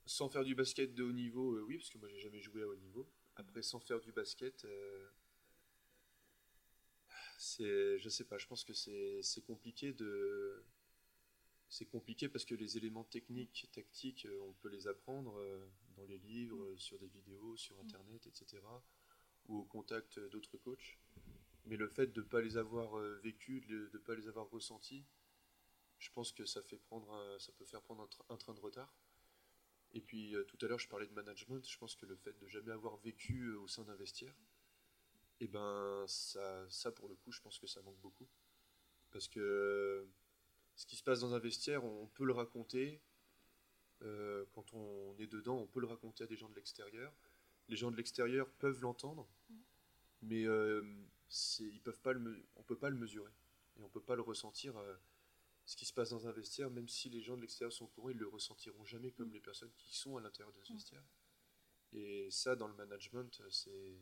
[0.07, 2.63] Sans faire du basket de haut niveau, euh, oui, parce que moi j'ai jamais joué
[2.63, 3.09] à haut niveau.
[3.37, 5.09] Après, sans faire du basket, euh,
[7.45, 10.65] c'est, je sais pas, je pense que c'est, compliqué de.
[11.69, 15.35] C'est compliqué parce que les éléments techniques, tactiques, euh, on peut les apprendre.
[15.97, 16.79] dans les livres, mm.
[16.79, 18.63] sur des vidéos, sur Internet, etc.
[19.49, 20.99] ou au contact d'autres coachs.
[21.67, 25.05] Mais le fait de ne pas les avoir vécus, de ne pas les avoir ressentis,
[25.99, 28.93] je pense que ça, fait prendre ça peut faire prendre un, train de retard.
[29.93, 31.67] Et puis tout à l'heure, je parlais de management.
[31.69, 34.35] Je pense que le fait de jamais avoir vécu au sein d'un vestiaire,
[35.45, 38.27] et eh ben ça, ça, pour le coup, je pense que ça manque beaucoup.
[39.11, 40.09] Parce que
[40.75, 43.03] ce qui se passe dans un vestiaire, on peut le raconter.
[44.01, 47.13] Euh, quand on est dedans, on peut le raconter à des gens de l'extérieur.
[47.69, 49.55] Les gens de l'extérieur peuvent l'entendre, mm.
[50.23, 50.83] mais euh,
[51.61, 53.33] ils peuvent pas le, on ne peut pas le mesurer.
[53.77, 54.79] Et on ne peut pas le ressentir.
[54.79, 54.95] Euh,
[55.67, 58.09] ce qui se passe dans un vestiaire, même si les gens de l'extérieur sont pour
[58.09, 59.35] eux, ils le ressentiront jamais comme mm.
[59.35, 60.77] les personnes qui sont à l'intérieur de ce mm.
[60.77, 61.05] vestiaire.
[61.93, 63.99] Et ça, dans le management, c'est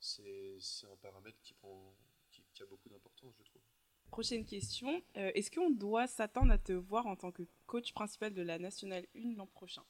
[0.00, 1.94] c'est un paramètre qui, prend,
[2.30, 3.62] qui, a beaucoup d'importance, je trouve.
[4.10, 5.02] Prochaine question.
[5.16, 8.58] Euh, est-ce qu'on doit s'attendre à te voir en tant que coach principal de la
[8.58, 9.84] Nationale 1 l'an prochain?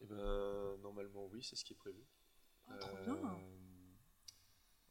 [0.00, 2.04] Eh ben, normalement, oui, c'est ce qui est prévu.
[2.68, 3.16] Ah, trop bien.
[3.16, 3.38] Euh,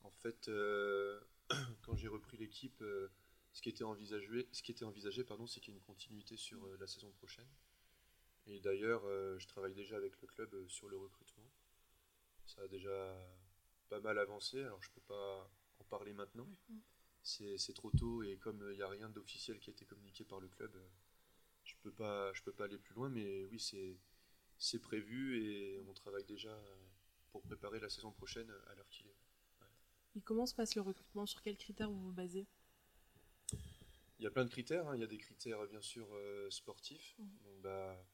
[0.04, 1.20] en fait, euh,
[1.82, 2.84] quand j'ai repris l'équipe,
[3.54, 6.38] ce qui était envisagé, ce qui était envisagé pardon, c'est qu'il y ait une continuité
[6.38, 7.48] sur la saison prochaine.
[8.46, 9.04] Et d'ailleurs,
[9.40, 11.52] je travaille déjà avec le club sur le recrutement.
[12.46, 13.18] Ça a déjà
[13.90, 16.48] pas mal avancé, alors je peux pas en parler maintenant.
[16.70, 16.80] Mm.
[17.24, 20.40] C'est trop tôt et comme il n'y a rien d'officiel qui a été communiqué par
[20.40, 20.72] le club,
[21.66, 23.60] je peux pas, je peux pas aller plus loin, mais oui,
[24.58, 26.58] c'est prévu et on travaille déjà
[27.32, 29.18] pour préparer la saison prochaine à l'heure qu'il est.
[30.16, 31.26] Et comment se passe le recrutement?
[31.26, 32.48] Sur quels critères vous vous basez?
[34.20, 34.88] Il y a plein de critères.
[34.88, 34.96] Hein.
[34.96, 37.16] Il y a des critères bien sûr euh, sportifs.
[37.20, 37.62] Mm.
[37.62, 38.06] bah,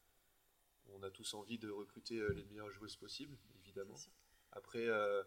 [0.89, 3.95] on a tous envie de recruter euh, les meilleures joueuses possibles, évidemment.
[4.51, 5.23] Après, euh,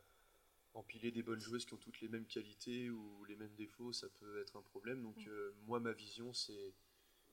[0.76, 4.08] empiler des bonnes joueuses qui ont toutes les mêmes qualités ou les mêmes défauts, ça
[4.08, 5.02] peut être un problème.
[5.02, 6.74] Donc euh, moi, ma vision, c'est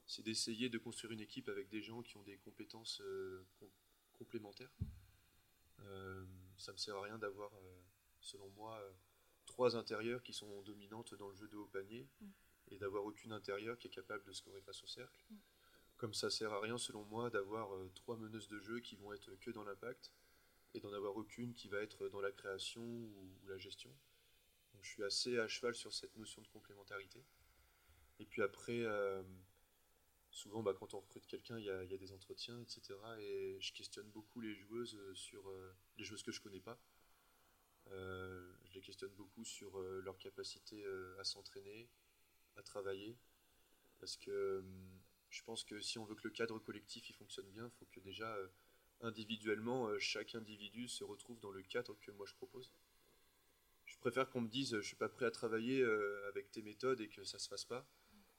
[0.05, 3.45] c'est d'essayer de construire une équipe avec des gens qui ont des compétences euh,
[4.11, 4.75] complémentaires.
[5.79, 6.25] Euh,
[6.57, 7.51] ça ne me sert à rien d'avoir,
[8.19, 8.81] selon moi,
[9.45, 12.05] trois intérieurs qui sont dominantes dans le jeu de haut panier
[12.69, 15.23] et d'avoir aucune intérieure qui est capable de scorer face au cercle.
[15.29, 15.35] Mm.
[15.95, 19.33] Comme ça sert à rien, selon moi, d'avoir trois meneuses de jeu qui vont être
[19.39, 20.11] que dans l'impact
[20.73, 23.91] et d'en avoir aucune qui va être dans la création ou, la gestion.
[24.73, 27.23] Donc, je suis assez à cheval sur cette notion de complémentarité.
[28.19, 29.21] Et puis après, euh,
[30.31, 32.95] souvent bah, quand on recrute quelqu'un, il y, a des entretiens, etc.
[33.19, 36.79] Et je questionne beaucoup les joueuses sur euh, les joueuses que je connais pas.
[37.91, 40.83] Euh, je les questionne beaucoup sur leur capacité
[41.19, 41.89] à s'entraîner,
[42.55, 43.17] à travailler.
[43.99, 44.63] Parce que
[45.29, 47.85] je pense que si on veut que le cadre collectif il fonctionne bien, il faut
[47.85, 48.37] que déjà
[49.03, 52.73] individuellement, euh, chaque individu se retrouve dans le cadre que moi je propose.
[53.85, 57.01] Je préfère qu'on me dise je suis pas prêt à travailler euh, avec tes méthodes
[57.01, 57.85] et que ça se fasse pas,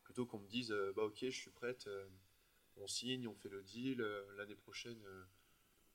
[0.03, 1.89] plutôt qu'on me dise euh, bah ok je suis prête,
[2.77, 4.01] on signe, on fait le deal,
[4.37, 5.03] l'année prochaine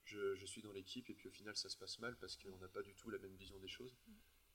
[0.06, 2.68] je, suis dans l'équipe et puis au final ça se passe mal parce qu'on n'a
[2.68, 3.96] pas du tout la même vision des choses.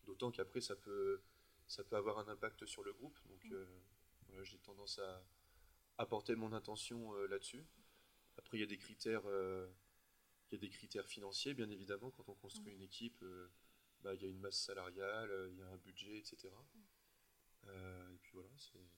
[0.04, 1.20] D'autant qu'après ça peut,
[1.66, 3.18] ça peut avoir un impact sur le groupe.
[3.28, 3.46] Donc
[4.42, 5.22] j'ai tendance à
[5.98, 7.64] apporter mon intention là-dessus.
[8.36, 9.22] Après il y a des critères
[10.50, 13.48] il y a des critères financiers, bien évidemment, quand on construit une équipe, euh,
[14.02, 16.50] bah, il y a une masse salariale, euh, il y a un budget, etc.
[17.66, 18.50] Euh, et puis voilà,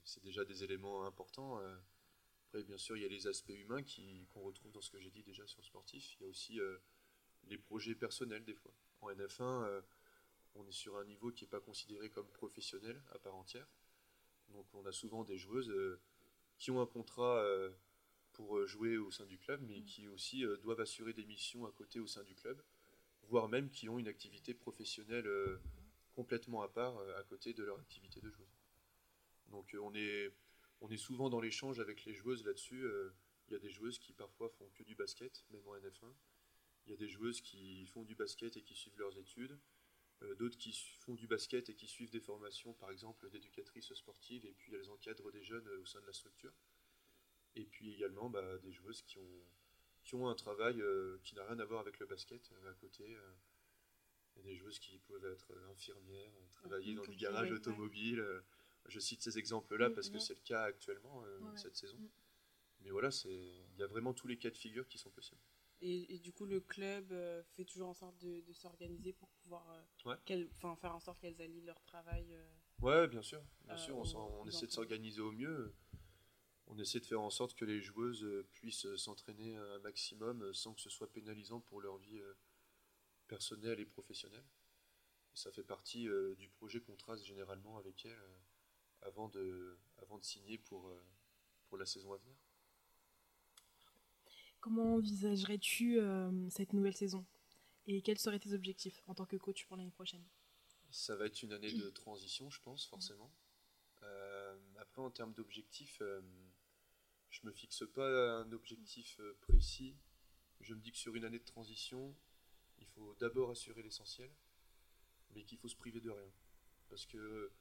[0.03, 1.59] c'est déjà des éléments importants.
[2.47, 3.81] Après, bien sûr, il y a les aspects humains
[4.29, 6.15] qu'on retrouve dans ce que j'ai dit déjà sur le sportif.
[6.19, 6.59] Il y a aussi
[7.45, 8.73] les projets personnels, des fois.
[9.01, 9.83] En NF1,
[10.55, 13.67] on est sur un niveau qui n'est pas considéré comme professionnel à part entière.
[14.49, 15.73] Donc, on a souvent des joueuses
[16.57, 17.41] qui ont un contrat
[18.37, 19.85] pour euh, jouer au sein du club, mais mm.
[19.85, 22.63] qui aussi euh, doivent assurer des missions à côté au sein du club,
[23.23, 25.59] voire même qui ont une activité professionnelle euh,
[26.13, 28.57] complètement à part à côté de leur activité de joueuse.
[29.49, 30.31] Donc on est,
[30.81, 32.85] on est souvent dans l'échange avec les joueuses là-dessus.
[33.47, 36.11] Il y a des joueuses qui parfois font que du basket, même en NF1.
[36.85, 39.59] Il y a des joueuses qui font du basket et qui suivent leurs études.
[40.39, 44.53] D'autres qui font du basket et qui suivent des formations, par exemple d'éducatrices sportives, et
[44.53, 46.51] puis elles encadrent des jeunes au sein de la structure.
[47.57, 49.43] Et puis également bah, des joueuses qui ont,
[50.03, 52.73] qui ont un travail euh, qui n'a rien à voir avec le basket euh, à
[52.75, 53.03] côté.
[53.03, 53.33] Euh.
[54.35, 58.23] Il y a des joueuses qui peuvent être infirmières, travailler dans du garage automobile.
[58.85, 61.97] Je cite ces exemples-là parce que c'est le cas actuellement cette saison.
[61.97, 62.09] Mm.
[62.81, 65.41] Mais voilà, il y a vraiment tous les cas de figure qui sont possibles.
[65.81, 67.11] Et, du coup, le club
[67.53, 69.65] fait toujours en sorte de, s'organiser pour pouvoir
[70.27, 72.37] faire en sorte qu'elles allient leur travail.
[72.81, 73.41] ouais, bien sûr.
[73.65, 75.73] Bien sûr, on, on essaie de s'organiser au mieux
[76.69, 80.43] on essaie de faire en sorte que les joueuses euh, puissent euh, s'entraîner un maximum
[80.43, 82.19] euh, sans que ce soit pénalisant pour leur vie
[83.27, 84.45] personnelle et professionnelle.
[85.33, 88.17] ça fait partie du projet qu'on trace généralement avec elles
[89.01, 90.89] avant, de, avant de signer pour,
[91.67, 92.35] pour la saison à venir.
[94.61, 95.99] Comment envisagerais-tu
[96.49, 97.25] cette nouvelle saison?
[97.85, 100.23] Et quels seraient tes objectifs en tant que coach pour l'année prochaine?
[100.89, 103.29] Ça va être une année de transition, je pense, forcément.
[104.79, 106.01] après, en termes d'objectifs,
[107.29, 109.95] je me fixe pas un objectif précis.
[110.61, 112.15] Je me dis que sur une année de transition,
[112.79, 114.29] il faut d'abord assurer l'essentiel,
[115.33, 116.31] mais qu'il faut se priver de rien.
[116.89, 117.51] Parce que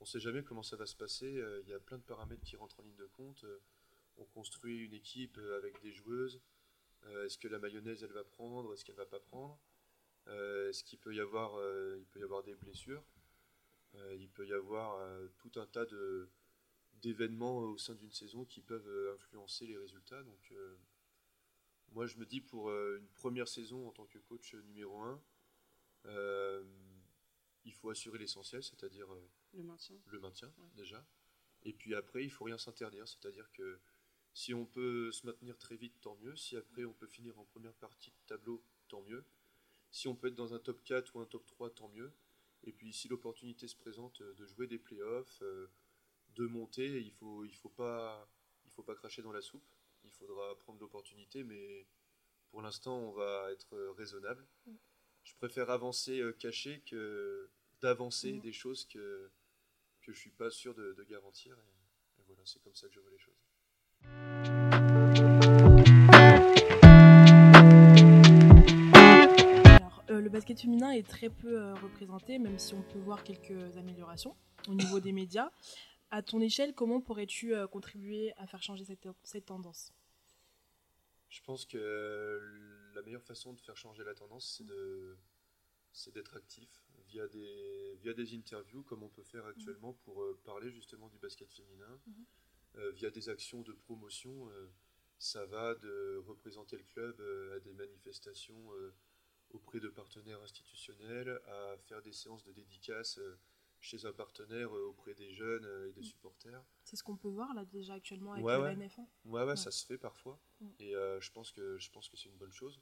[0.00, 1.36] on ne sait jamais comment ça va se passer.
[1.36, 3.44] Euh, il y a plein de paramètres qui rentrent en ligne de compte.
[3.44, 3.58] Euh,
[4.16, 6.40] on construit une équipe euh, avec des joueuses.
[7.24, 8.72] Est-ce que la mayonnaise elle va prendre?
[8.72, 9.58] Est-ce qu'elle va pas prendre?
[10.26, 11.52] Est-ce qu'il peut y avoir,
[11.98, 13.04] il peut y avoir des blessures?
[14.16, 15.06] Il peut y avoir
[15.36, 16.30] tout un tas de
[17.06, 20.22] d'événements au sein d'une saison qui peuvent influencer les résultats.
[20.22, 20.52] Donc
[21.92, 25.22] moi je me dis pour une première saison en tant que coach numéro 1,
[27.64, 31.04] il faut assurer l'essentiel, c'est-à-dire euh, le maintien, le maintien déjà.
[31.62, 33.80] Et puis après, il faut rien s'interdire, c'est-à-dire que
[34.34, 36.36] si on peut se maintenir très vite, tant mieux.
[36.36, 39.24] Si après on peut finir en première partie de tableau, tant mieux.
[39.90, 42.12] Si on peut être dans un top 4 ou un top 3, tant mieux.
[42.64, 45.70] Et puis si l'opportunité se présente euh, de jouer des playoffs, euh,
[46.36, 48.28] de monter, il faut, il faut pas,
[48.66, 49.64] il faut pas cracher dans la soupe.
[50.04, 51.86] Il faudra prendre l'opportunité, mais
[52.50, 54.46] pour l'instant, on va être raisonnable
[55.24, 57.48] je préfère avancer euh, caché que
[57.80, 58.40] d'avancer mm.
[58.40, 59.30] des choses que,
[60.02, 61.54] que je suis pas sûr de, garantir.
[62.18, 63.34] Et, voilà, c'est comme ça que je vois les choses.
[69.64, 73.24] Alors, euh, le basket féminin est très peu euh, représenté, même si on peut voir
[73.24, 74.36] quelques améliorations
[74.68, 75.50] au niveau des médias.
[76.14, 79.92] À ton échelle, comment pourrais-tu contribuer à faire changer cette, cette tendance?
[81.28, 82.40] Je pense que
[82.94, 85.18] la meilleure façon de faire changer la tendance, c'est de
[85.92, 86.70] c'est d'être actif
[87.08, 89.98] via des, via des interviews comme on peut faire actuellement mhm.
[90.04, 92.24] pour euh, parler justement du basket féminin, mhm.
[92.76, 94.48] euh, via des actions de promotion.
[94.50, 94.70] Euh,
[95.18, 97.20] ça va de représenter le club
[97.56, 98.68] à des manifestations
[99.50, 103.18] auprès de partenaires institutionnels, à faire des séances de dédicaces
[103.84, 106.06] chez un partenaire auprès des jeunes et des mhm.
[106.06, 106.64] supporters.
[106.84, 108.76] C'est ce qu'on peut voir là déjà actuellement avec ouais, ouais.
[109.26, 110.40] Ouais, ouais, ça se fait parfois.
[110.80, 112.80] Et je pense que je pense que c'est une bonne chose.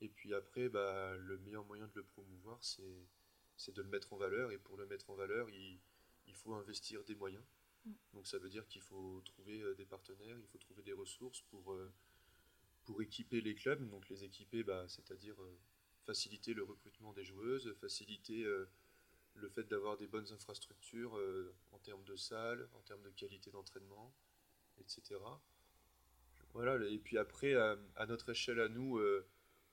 [0.00, 4.16] Et puis après, bah, le meilleur moyen de le promouvoir, c'est de le mettre en
[4.16, 4.50] valeur.
[4.50, 5.78] Et pour le mettre en valeur, il,
[6.26, 7.44] il faut investir des moyens.
[7.84, 7.92] Mm.
[8.14, 11.42] Donc ça veut dire qu'il faut trouver euh, des partenaires, il faut trouver des ressources
[11.42, 11.92] pour, euh,
[12.84, 13.88] pour équiper les clubs.
[13.90, 15.58] Donc les équiper, bah, c'est-à-dire euh,
[16.04, 18.44] faciliter le recrutement des joueuses, faciliter
[19.40, 21.18] le fait d'avoir des bonnes infrastructures
[21.72, 24.14] en termes de salles, en termes de qualité d'entraînement,
[24.78, 25.16] etc.
[26.52, 29.00] Voilà, et puis après, à, notre échelle à nous,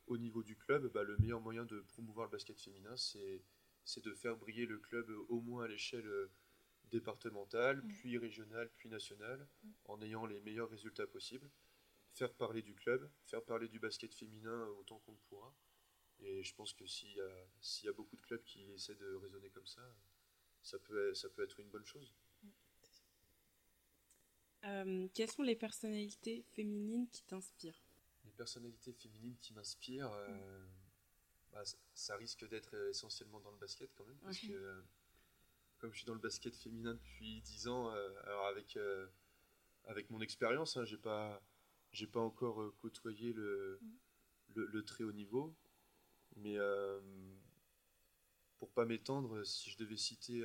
[0.08, 4.14] au niveau du club, bah, le meilleur moyen de promouvoir le basket féminin, c'est de
[4.14, 6.32] faire briller le club au moins à l'échelle euh,
[6.92, 7.88] départementale, mm.
[7.88, 9.72] puis régionale, puis nationale, mm.
[9.86, 11.50] en ayant les meilleurs résultats possibles.
[12.14, 15.54] Faire parler du club, faire parler du basket féminin autant qu'on pourra.
[16.20, 19.68] Et je pense que s'il y, a beaucoup de clubs qui essaient de raisonner comme
[19.68, 19.82] ça,
[20.62, 22.14] ça peut, ça peut être une bonne chose.
[22.42, 22.50] Mm.
[24.66, 27.82] Euh, quelles sont les personnalités féminines qui t'inspirent?
[28.38, 30.66] Personnalités féminines qui m'inspirent, euh,
[31.54, 34.82] bah, ça risque d'être essentiellement dans le basket quand même, parce que euh,
[35.78, 38.78] comme je suis dans le basket féminin depuis 10 ans, euh, alors avec,
[39.86, 41.42] avec mon expérience, hein, j'ai pas,
[41.92, 43.80] j'ai pas encore côtoyé le,
[44.56, 45.56] le, le, très haut niveau,
[46.36, 46.58] mais
[48.58, 50.44] pour pas m'étendre, si je devais citer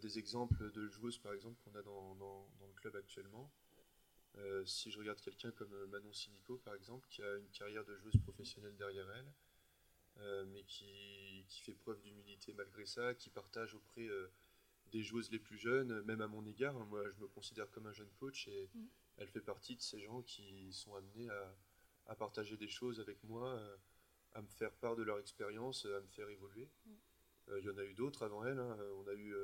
[0.00, 3.50] des exemples de joueuses par exemple qu'on a dans, dans, dans, le club actuellement,
[4.38, 7.84] euh, si je regarde quelqu'un comme euh, Manon Sinico, par exemple, qui a une carrière
[7.84, 9.32] de joueuse professionnelle derrière elle,
[10.18, 14.08] euh, mais qui, qui, fait preuve d'humilité malgré ça, qui partage auprès
[14.90, 16.76] des joueuses les plus jeunes, même à mon égard.
[16.76, 18.86] Hein, moi, je me considère comme un jeune coach et mm.
[19.18, 21.56] elle fait partie de ces gens qui sont amenés à,
[22.06, 23.60] à partager des choses avec moi,
[24.34, 26.68] à me faire part de leur expérience, à me faire évoluer.
[26.86, 26.92] Mm.
[27.58, 28.58] Il y en a eu d'autres avant elle.
[28.58, 28.76] Hein.
[28.96, 29.34] On a eu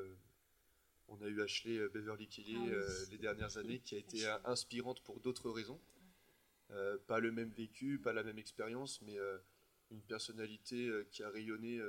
[1.11, 4.27] on a eu Ashley euh, Beverly Kelly ah euh, les dernières années qui a été
[4.44, 5.81] inspirante pour d'autres raisons.
[6.71, 9.19] Euh, pas le même vécu, pas la même expérience, mais
[9.90, 11.81] une personnalité qui a rayonné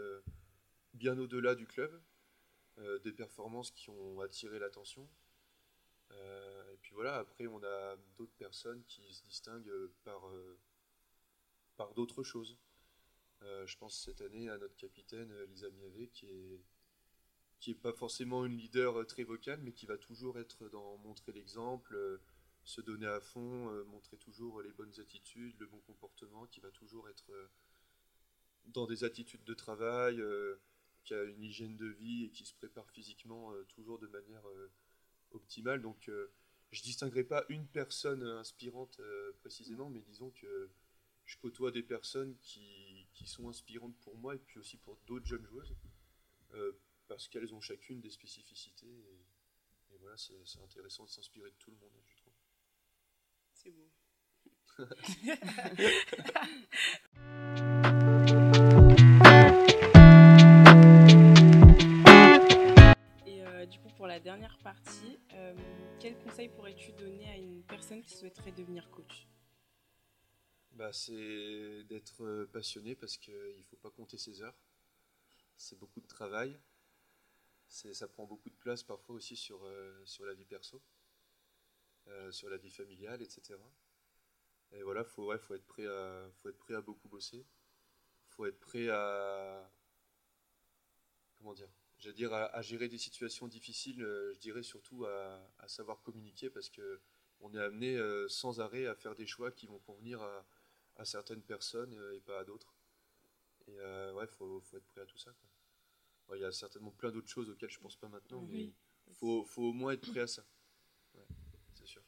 [0.96, 2.02] bien au-delà du club,
[3.04, 5.08] des performances qui ont attiré l'attention.
[6.10, 9.72] et puis voilà, après on a d'autres personnes qui se distinguent
[10.04, 10.24] par,
[11.78, 12.58] par d'autres choses.
[13.42, 16.62] Je pense cette année à notre capitaine Lisa Miavé qui est
[17.62, 20.98] qui n'est pas forcément une leader euh, très vocale, mais qui va toujours être dans
[20.98, 22.18] montrer l'exemple, euh,
[22.64, 26.72] se donner à fond, euh, montrer toujours les bonnes attitudes, le bon comportement, qui va
[26.72, 27.32] toujours être
[28.66, 30.22] dans des attitudes de travail,
[31.04, 34.44] qui a une hygiène de vie et qui se prépare physiquement toujours de manière
[35.32, 35.82] optimale.
[35.82, 36.12] Donc
[36.72, 39.02] je distinguerai pas une personne inspirante
[39.40, 40.70] précisément, mais disons que
[41.32, 45.26] je côtoie des personnes qui, qui, sont inspirantes pour moi et puis aussi pour d'autres
[45.26, 45.74] jeunes joueuses,
[47.08, 48.88] parce qu'elles ont chacune des spécificités.
[48.88, 49.26] Et,
[49.94, 52.34] et voilà, c'est intéressant de s'inspirer de tout le monde, je trouve.
[53.54, 53.90] C'est beau.
[63.26, 65.56] Et euh, du coup, pour la dernière partie, euh,
[66.00, 69.28] quel conseil pourrais-tu donner à une personne qui souhaiterait devenir coach?
[70.74, 74.58] Bah, C'est d'être passionné parce qu'il ne faut pas compter ses heures.
[75.58, 76.60] C'est beaucoup de travail.
[77.68, 80.82] Ça prend beaucoup de place parfois aussi sur, euh, sur la vie perso,
[82.32, 83.58] sur la vie familiale, etc.
[84.74, 87.46] Et voilà, faut, ouais, faut, être prêt à, faut être prêt à beaucoup bosser.
[88.28, 89.70] faut être prêt à.
[91.38, 91.70] Comment dire
[92.02, 96.68] J'allais dire à, gérer des situations difficiles, euh, je dirais surtout à, savoir communiquer parce
[96.68, 97.00] que
[97.42, 100.46] on est amené euh, sans arrêt à faire des choix qui vont convenir à,
[101.04, 102.74] certaines personnes euh, et pas à d'autres.
[103.68, 103.80] Et
[104.14, 105.34] ouais, faut, faut, être prêt à tout ça.
[106.34, 108.74] Il y a certainement plein d'autres choses auxquelles je pense pas maintenant, mais
[109.08, 110.44] il faut, faut, au moins être prêt à ça.
[111.76, 112.02] c'est sûr.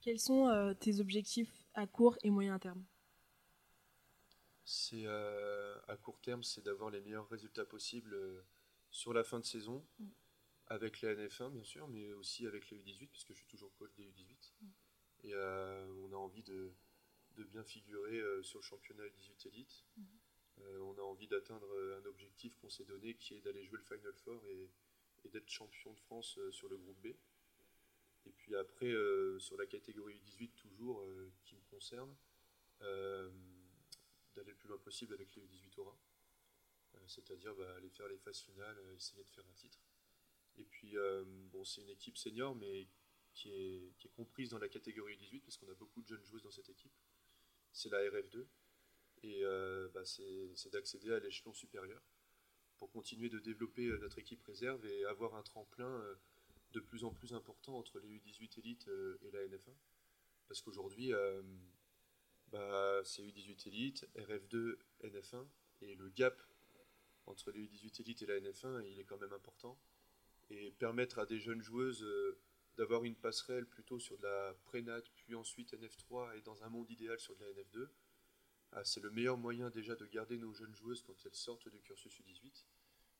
[0.00, 2.84] Quels sont tes objectifs à court et moyen terme?
[4.68, 8.42] C'est euh, à court terme, c'est d'avoir les meilleurs résultats possibles euh,
[8.90, 10.08] sur la fin de saison, mm.
[10.66, 13.94] avec la NF1 bien sûr, mais aussi avec les U18, puisque je suis toujours coach
[13.94, 14.52] des U18.
[14.60, 14.66] Mm.
[15.22, 16.72] Et euh, on a envie de,
[17.44, 19.84] bien figurer sur le championnat U18 Elite.
[19.96, 20.02] Mm.
[20.80, 21.68] on a envie d'atteindre
[22.00, 24.70] un objectif qu'on s'est donné, qui est d'aller jouer le Final Four et
[25.28, 27.14] d'être champion de France sur le groupe B.
[28.26, 32.14] Et puis après, euh, sur la catégorie 18 toujours, euh, qui me concerne,
[32.82, 33.30] euh,
[34.34, 35.96] d'aller le plus loin possible avec les 18 Aura.
[37.06, 39.78] C'est-à-dire bah, aller faire les phases finales, essayer de faire un titre.
[40.56, 40.96] Et puis,
[41.52, 42.88] bon, c'est une équipe senior, mais
[43.34, 46.24] qui est, qui est, comprise dans la catégorie 18, parce qu'on a beaucoup de jeunes
[46.24, 46.94] joueuses dans cette équipe.
[47.76, 48.46] C'est la RF2.
[49.22, 49.42] Et
[49.92, 52.00] bah, c'est d'accéder à l'échelon supérieur
[52.76, 56.04] pour continuer de développer notre équipe réserve et avoir un tremplin
[56.76, 59.74] de plus en plus important entre les U18 élites euh, et la NF1.
[60.46, 61.42] Parce qu'aujourd'hui, euh,
[62.48, 65.46] bah, c'est U18 élite, RF2, NF1,
[65.80, 66.40] et le gap
[67.24, 69.80] entre les U18 élites et la NF1, il est quand même important.
[70.50, 72.38] Et permettre à des jeunes joueuses euh,
[72.76, 76.90] d'avoir une passerelle plutôt sur de la prénat, puis ensuite NF3 et dans un monde
[76.90, 77.88] idéal sur de la NF2,
[78.72, 81.80] ah, c'est le meilleur moyen déjà de garder nos jeunes joueuses quand elles sortent du
[81.80, 82.64] cursus U18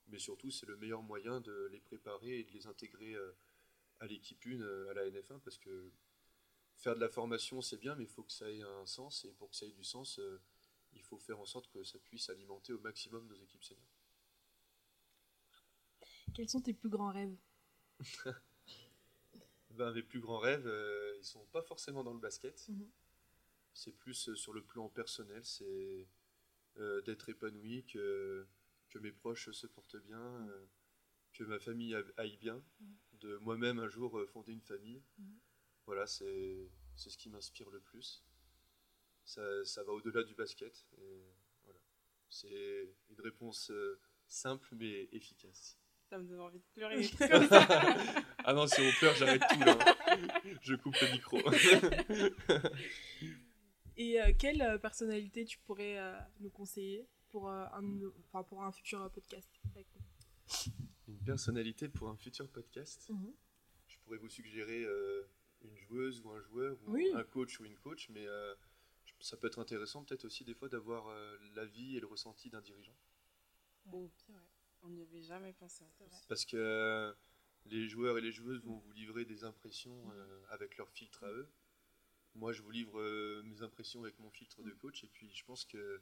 [0.09, 3.33] mais surtout c'est le meilleur moyen de les préparer et de les intégrer euh,
[4.01, 5.91] à l'équipe 1, euh, à la NF1, parce que
[6.77, 9.33] faire de la formation c'est bien, mais il faut que ça ait un sens, et
[9.33, 10.41] pour que ça ait du sens, euh,
[10.93, 13.85] il faut faire en sorte que ça puisse alimenter au maximum nos équipes seniors.
[16.35, 17.37] Quels sont tes plus grands rêves?
[19.77, 20.71] ben, Mes plus grands rêves,
[21.19, 22.69] ils sont pas forcément dans le basket.
[22.69, 22.89] Mhm.
[23.75, 26.09] C'est plus sur le plan personnel, c'est
[27.05, 28.47] d'être épanoui, que
[28.97, 30.49] que mes proches se portent bien, mm.
[30.49, 30.67] euh,
[31.33, 32.95] que ma famille aille bien, mm.
[33.21, 35.03] de moi-même un jour euh, fonder une famille.
[35.85, 38.25] Voilà, c'est ce qui m'inspire le plus.
[39.25, 40.87] Ça, ça va au-delà du basket.
[41.65, 41.81] voilà.
[42.29, 45.79] C'est une réponse euh, simple mais efficace.
[46.09, 47.03] Ça me donne envie de pleurer.
[48.45, 49.77] ah non, si on pleure, j'arrête tout là.
[50.63, 51.39] Je coupe le micro.
[53.97, 55.99] Et quelle personnalité tu pourrais
[56.41, 57.83] nous conseiller pour, euh, un,
[58.29, 59.51] enfin, pour un futur podcast?
[61.09, 63.11] Une personnalité pour un futur podcast?
[63.11, 63.35] Mhm.
[63.89, 65.29] Je pourrais vous suggérer euh,
[65.63, 68.55] une joueuse ou un joueur, ou un coach ou une coach, mais euh,
[69.21, 71.09] ça peut être intéressant peut-être aussi des fois d'avoir
[71.55, 72.97] l'avis et le ressenti d'un dirigeant.
[73.93, 74.11] Oh,
[74.87, 75.85] On n'y avait jamais pensé.
[76.29, 77.15] Parce que
[77.67, 80.11] les joueurs et les joueuses vont vous livrer des impressions
[80.51, 81.49] avec leur filtre à eux.
[82.35, 83.03] Moi, je vous livre
[83.43, 86.01] mes impressions avec mon filtre de coach, et puis je pense que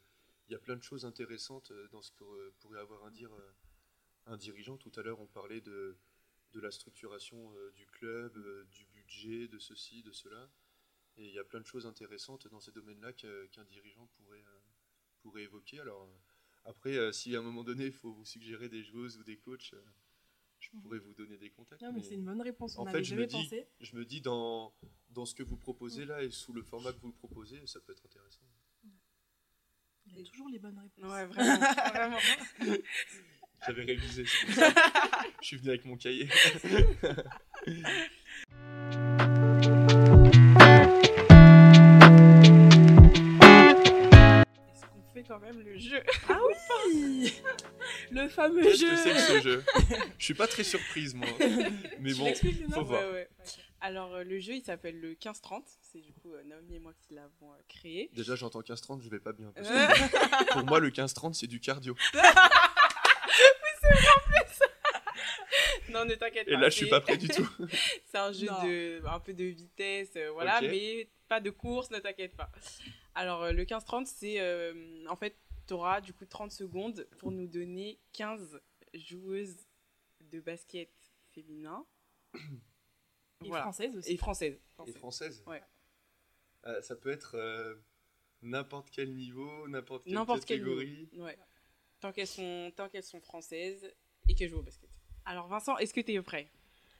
[0.48, 3.10] il y a plein de choses intéressantes euh, dans ce que euh, pourrait avoir à
[3.10, 3.52] dire euh,
[4.26, 4.76] un dirigeant.
[4.76, 5.96] Tout à l'heure, on parlait de,
[6.52, 8.38] de la structuration du club,
[8.70, 10.50] du budget, de ceci, de cela.
[11.16, 14.44] Et il y a plein de choses intéressantes dans ces domaines-là qu'un dirigeant pourrait,
[15.20, 15.80] pourrait évoquer.
[15.80, 16.08] Alors,
[16.64, 19.74] après, si à un moment donné, il faut vous suggérer des joueuses ou des coachs,
[20.58, 20.82] je mhm.
[20.82, 21.82] pourrais vous donner des contacts.
[21.82, 22.78] Non, mais, c'est une bonne réponse.
[22.78, 23.50] en fait, je me, dis,
[23.80, 24.72] je me dis, dans,
[25.10, 27.80] dans ce que vous proposez là et sous le format que vous le proposez, ça
[27.80, 28.44] peut être intéressant.
[30.06, 31.10] Il y a toujours les bonnes réponses.
[31.10, 32.18] Ouais, vraiment.
[33.66, 34.24] J'avais révisé.
[35.40, 36.28] Je suis venu avec mon cahier.
[45.26, 46.02] quand même le jeu.
[46.28, 46.38] Ah
[46.92, 47.32] oui
[48.10, 49.64] Le fameux Qu'est-ce jeu que c'est que ce jeu
[50.18, 51.26] Je suis pas très surprise, moi.
[52.00, 52.32] Mais Tu bon,
[52.72, 53.02] faut voir.
[53.02, 53.28] Ouais, ouais.
[53.80, 55.62] Alors, euh, le jeu, il s'appelle le 15-30.
[55.82, 58.08] C'est du coup euh, Naomi et moi qui l'avons euh, créé.
[58.14, 59.52] Déjà, j'entends 15-30, je vais pas bien.
[59.54, 61.94] parce que pour moi, le 15-30, c'est du cardio.
[65.90, 66.60] non, ne t'inquiète Et pas.
[66.60, 67.48] là, je suis c'est- pas prêt du tout.
[68.10, 68.64] C'est un jeu Non.
[68.64, 70.68] de un peu de vitesse, euh, voilà, Ok.
[70.70, 72.50] mais pas de course, ne t'inquiète pas.
[73.14, 75.36] Alors euh, le 15-30, c'est euh, en fait,
[75.66, 78.60] tu auras du coup 30 secondes pour nous donner 15
[78.94, 79.66] joueuses
[80.20, 80.90] de basket
[81.32, 81.84] féminin.
[83.44, 84.12] Et française aussi.
[84.12, 84.60] Et françaises.
[84.86, 85.62] Et française Ouais.
[86.66, 87.74] Euh, Ça peut être euh,
[88.42, 90.76] n'importe quel niveau, n'importe quelle N'importe quel niveau.
[90.80, 91.08] catégorie.
[91.20, 91.38] Ouais.
[92.00, 93.92] Tant qu'elles sont, tant qu'elles sont françaises
[94.28, 94.88] et qu'elles jouent au basket.
[95.24, 96.50] Alors Vincent, est-ce que tu es prêt?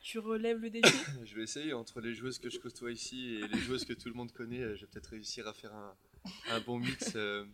[0.05, 0.87] Tu relèves le défi
[1.25, 4.09] Je vais essayer entre les joueuses que je côtoie ici et les joueuses que tout
[4.09, 4.61] le monde connaît.
[4.61, 5.95] euh, Je vais peut-être réussir à faire un,
[6.51, 7.47] un bon mix euh,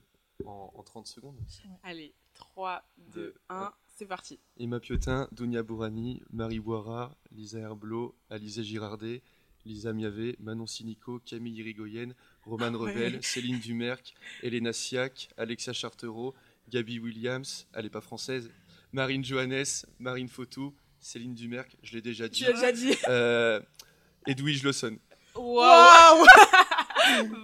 [0.44, 1.36] en, en 30 secondes.
[1.84, 3.72] Allez, 3, 2, Deux, 1, un.
[3.96, 4.40] c'est parti.
[4.58, 9.22] Emma Piotin, Dounia Bourani, Marie Boira, Lisa Herblot, Alizé Girardet,
[9.64, 12.90] Lisa Miavé, Manon Sinico, Camille Irigoyen, Romane Ouais.
[12.92, 16.34] Rebel, Céline Dumerc, Elena Siak, Alexia Chartereau,
[16.68, 18.50] Gabi Williams, elle est pas française,
[18.92, 22.96] Marine Johannes, Marine Fautou, Céline Dumerc, je l'ai déjà dit, Tu l'as déjà dit.
[23.08, 23.60] euh,
[24.26, 24.98] Edwige Lawson.
[25.34, 26.24] Waouh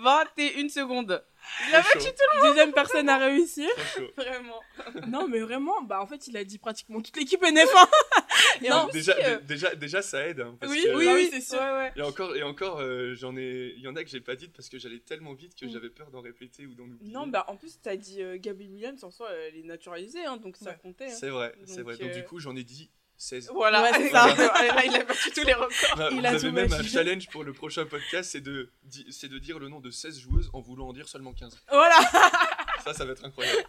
[0.02, 1.22] 21 secondes.
[1.68, 3.68] Il a Trop battu chaud, Deuxième personne à réussir.
[3.76, 4.10] trop chaud.
[4.16, 4.60] Vraiment.
[5.06, 7.88] Non, mais vraiment, bah en fait, il a dit pratiquement toute l'équipe NF1.
[8.62, 10.40] Et Non, déjà, euh, dé- déjà, déjà, ça aide.
[10.40, 11.58] hein, parce oui, que- oui, Bah oui, oui, c'est sûr.
[11.58, 11.92] Ouais, ouais.
[11.96, 14.52] Et encore, et encore euh, j'en ai, il y en a que j'ai pas dites
[14.54, 15.70] parce que j'allais tellement vite que Mm.
[15.72, 17.12] j'avais peur d'en répéter ou d'en oublier.
[17.12, 20.36] Non, bah en plus, t'as dit euh, Gabi Williams, en soi, elle est naturalisée, hein,
[20.36, 20.78] donc ça Ouais.
[20.82, 21.06] comptait.
[21.06, 21.16] hein.
[21.18, 21.96] C'est vrai, c'est vrai.
[21.96, 23.50] Donc euh, du coup, j'en ai dit 16.
[23.52, 24.34] Voilà, Ouais, c'est ça.
[24.36, 24.74] ça.
[24.74, 25.98] Là, il a battu tous les records.
[25.98, 29.06] Non, Il vous a avez même un challenge pour le prochain podcast, c'est de, di-
[29.12, 31.58] c'est de dire le nom de 16 joueuses en voulant en dire seulement 15.
[31.70, 31.96] Voilà.
[32.84, 33.66] Ça, ça va être incroyable.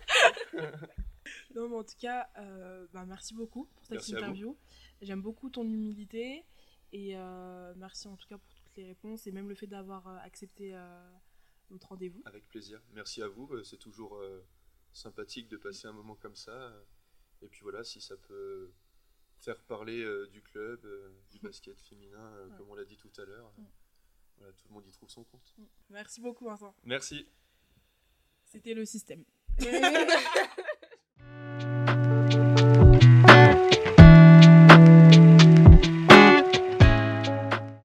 [1.55, 4.55] Non, mais en tout cas, euh, bah, merci beaucoup pour cette Merci interview.
[5.01, 6.45] J'aime beaucoup ton humilité
[6.93, 10.07] et euh, merci en tout cas pour toutes les réponses et même le fait d'avoir
[10.07, 11.09] euh, accepté euh,
[11.71, 12.21] notre rendez-vous.
[12.25, 12.79] Avec plaisir.
[12.93, 13.49] Merci à vous.
[13.63, 14.45] C'est toujours euh,
[14.93, 16.71] sympathique de passer un moment comme ça.
[17.41, 18.71] Et puis voilà, si ça peut
[19.39, 22.57] faire parler euh, du club, euh, du basket féminin, euh, Ouais.
[22.57, 23.63] comme on l'a dit tout à l'heure, Mm.
[24.37, 25.55] voilà, tout le monde y trouve son compte.
[25.89, 26.75] Merci beaucoup, Vincent.
[26.83, 27.27] Merci.
[28.45, 29.23] C'était le système.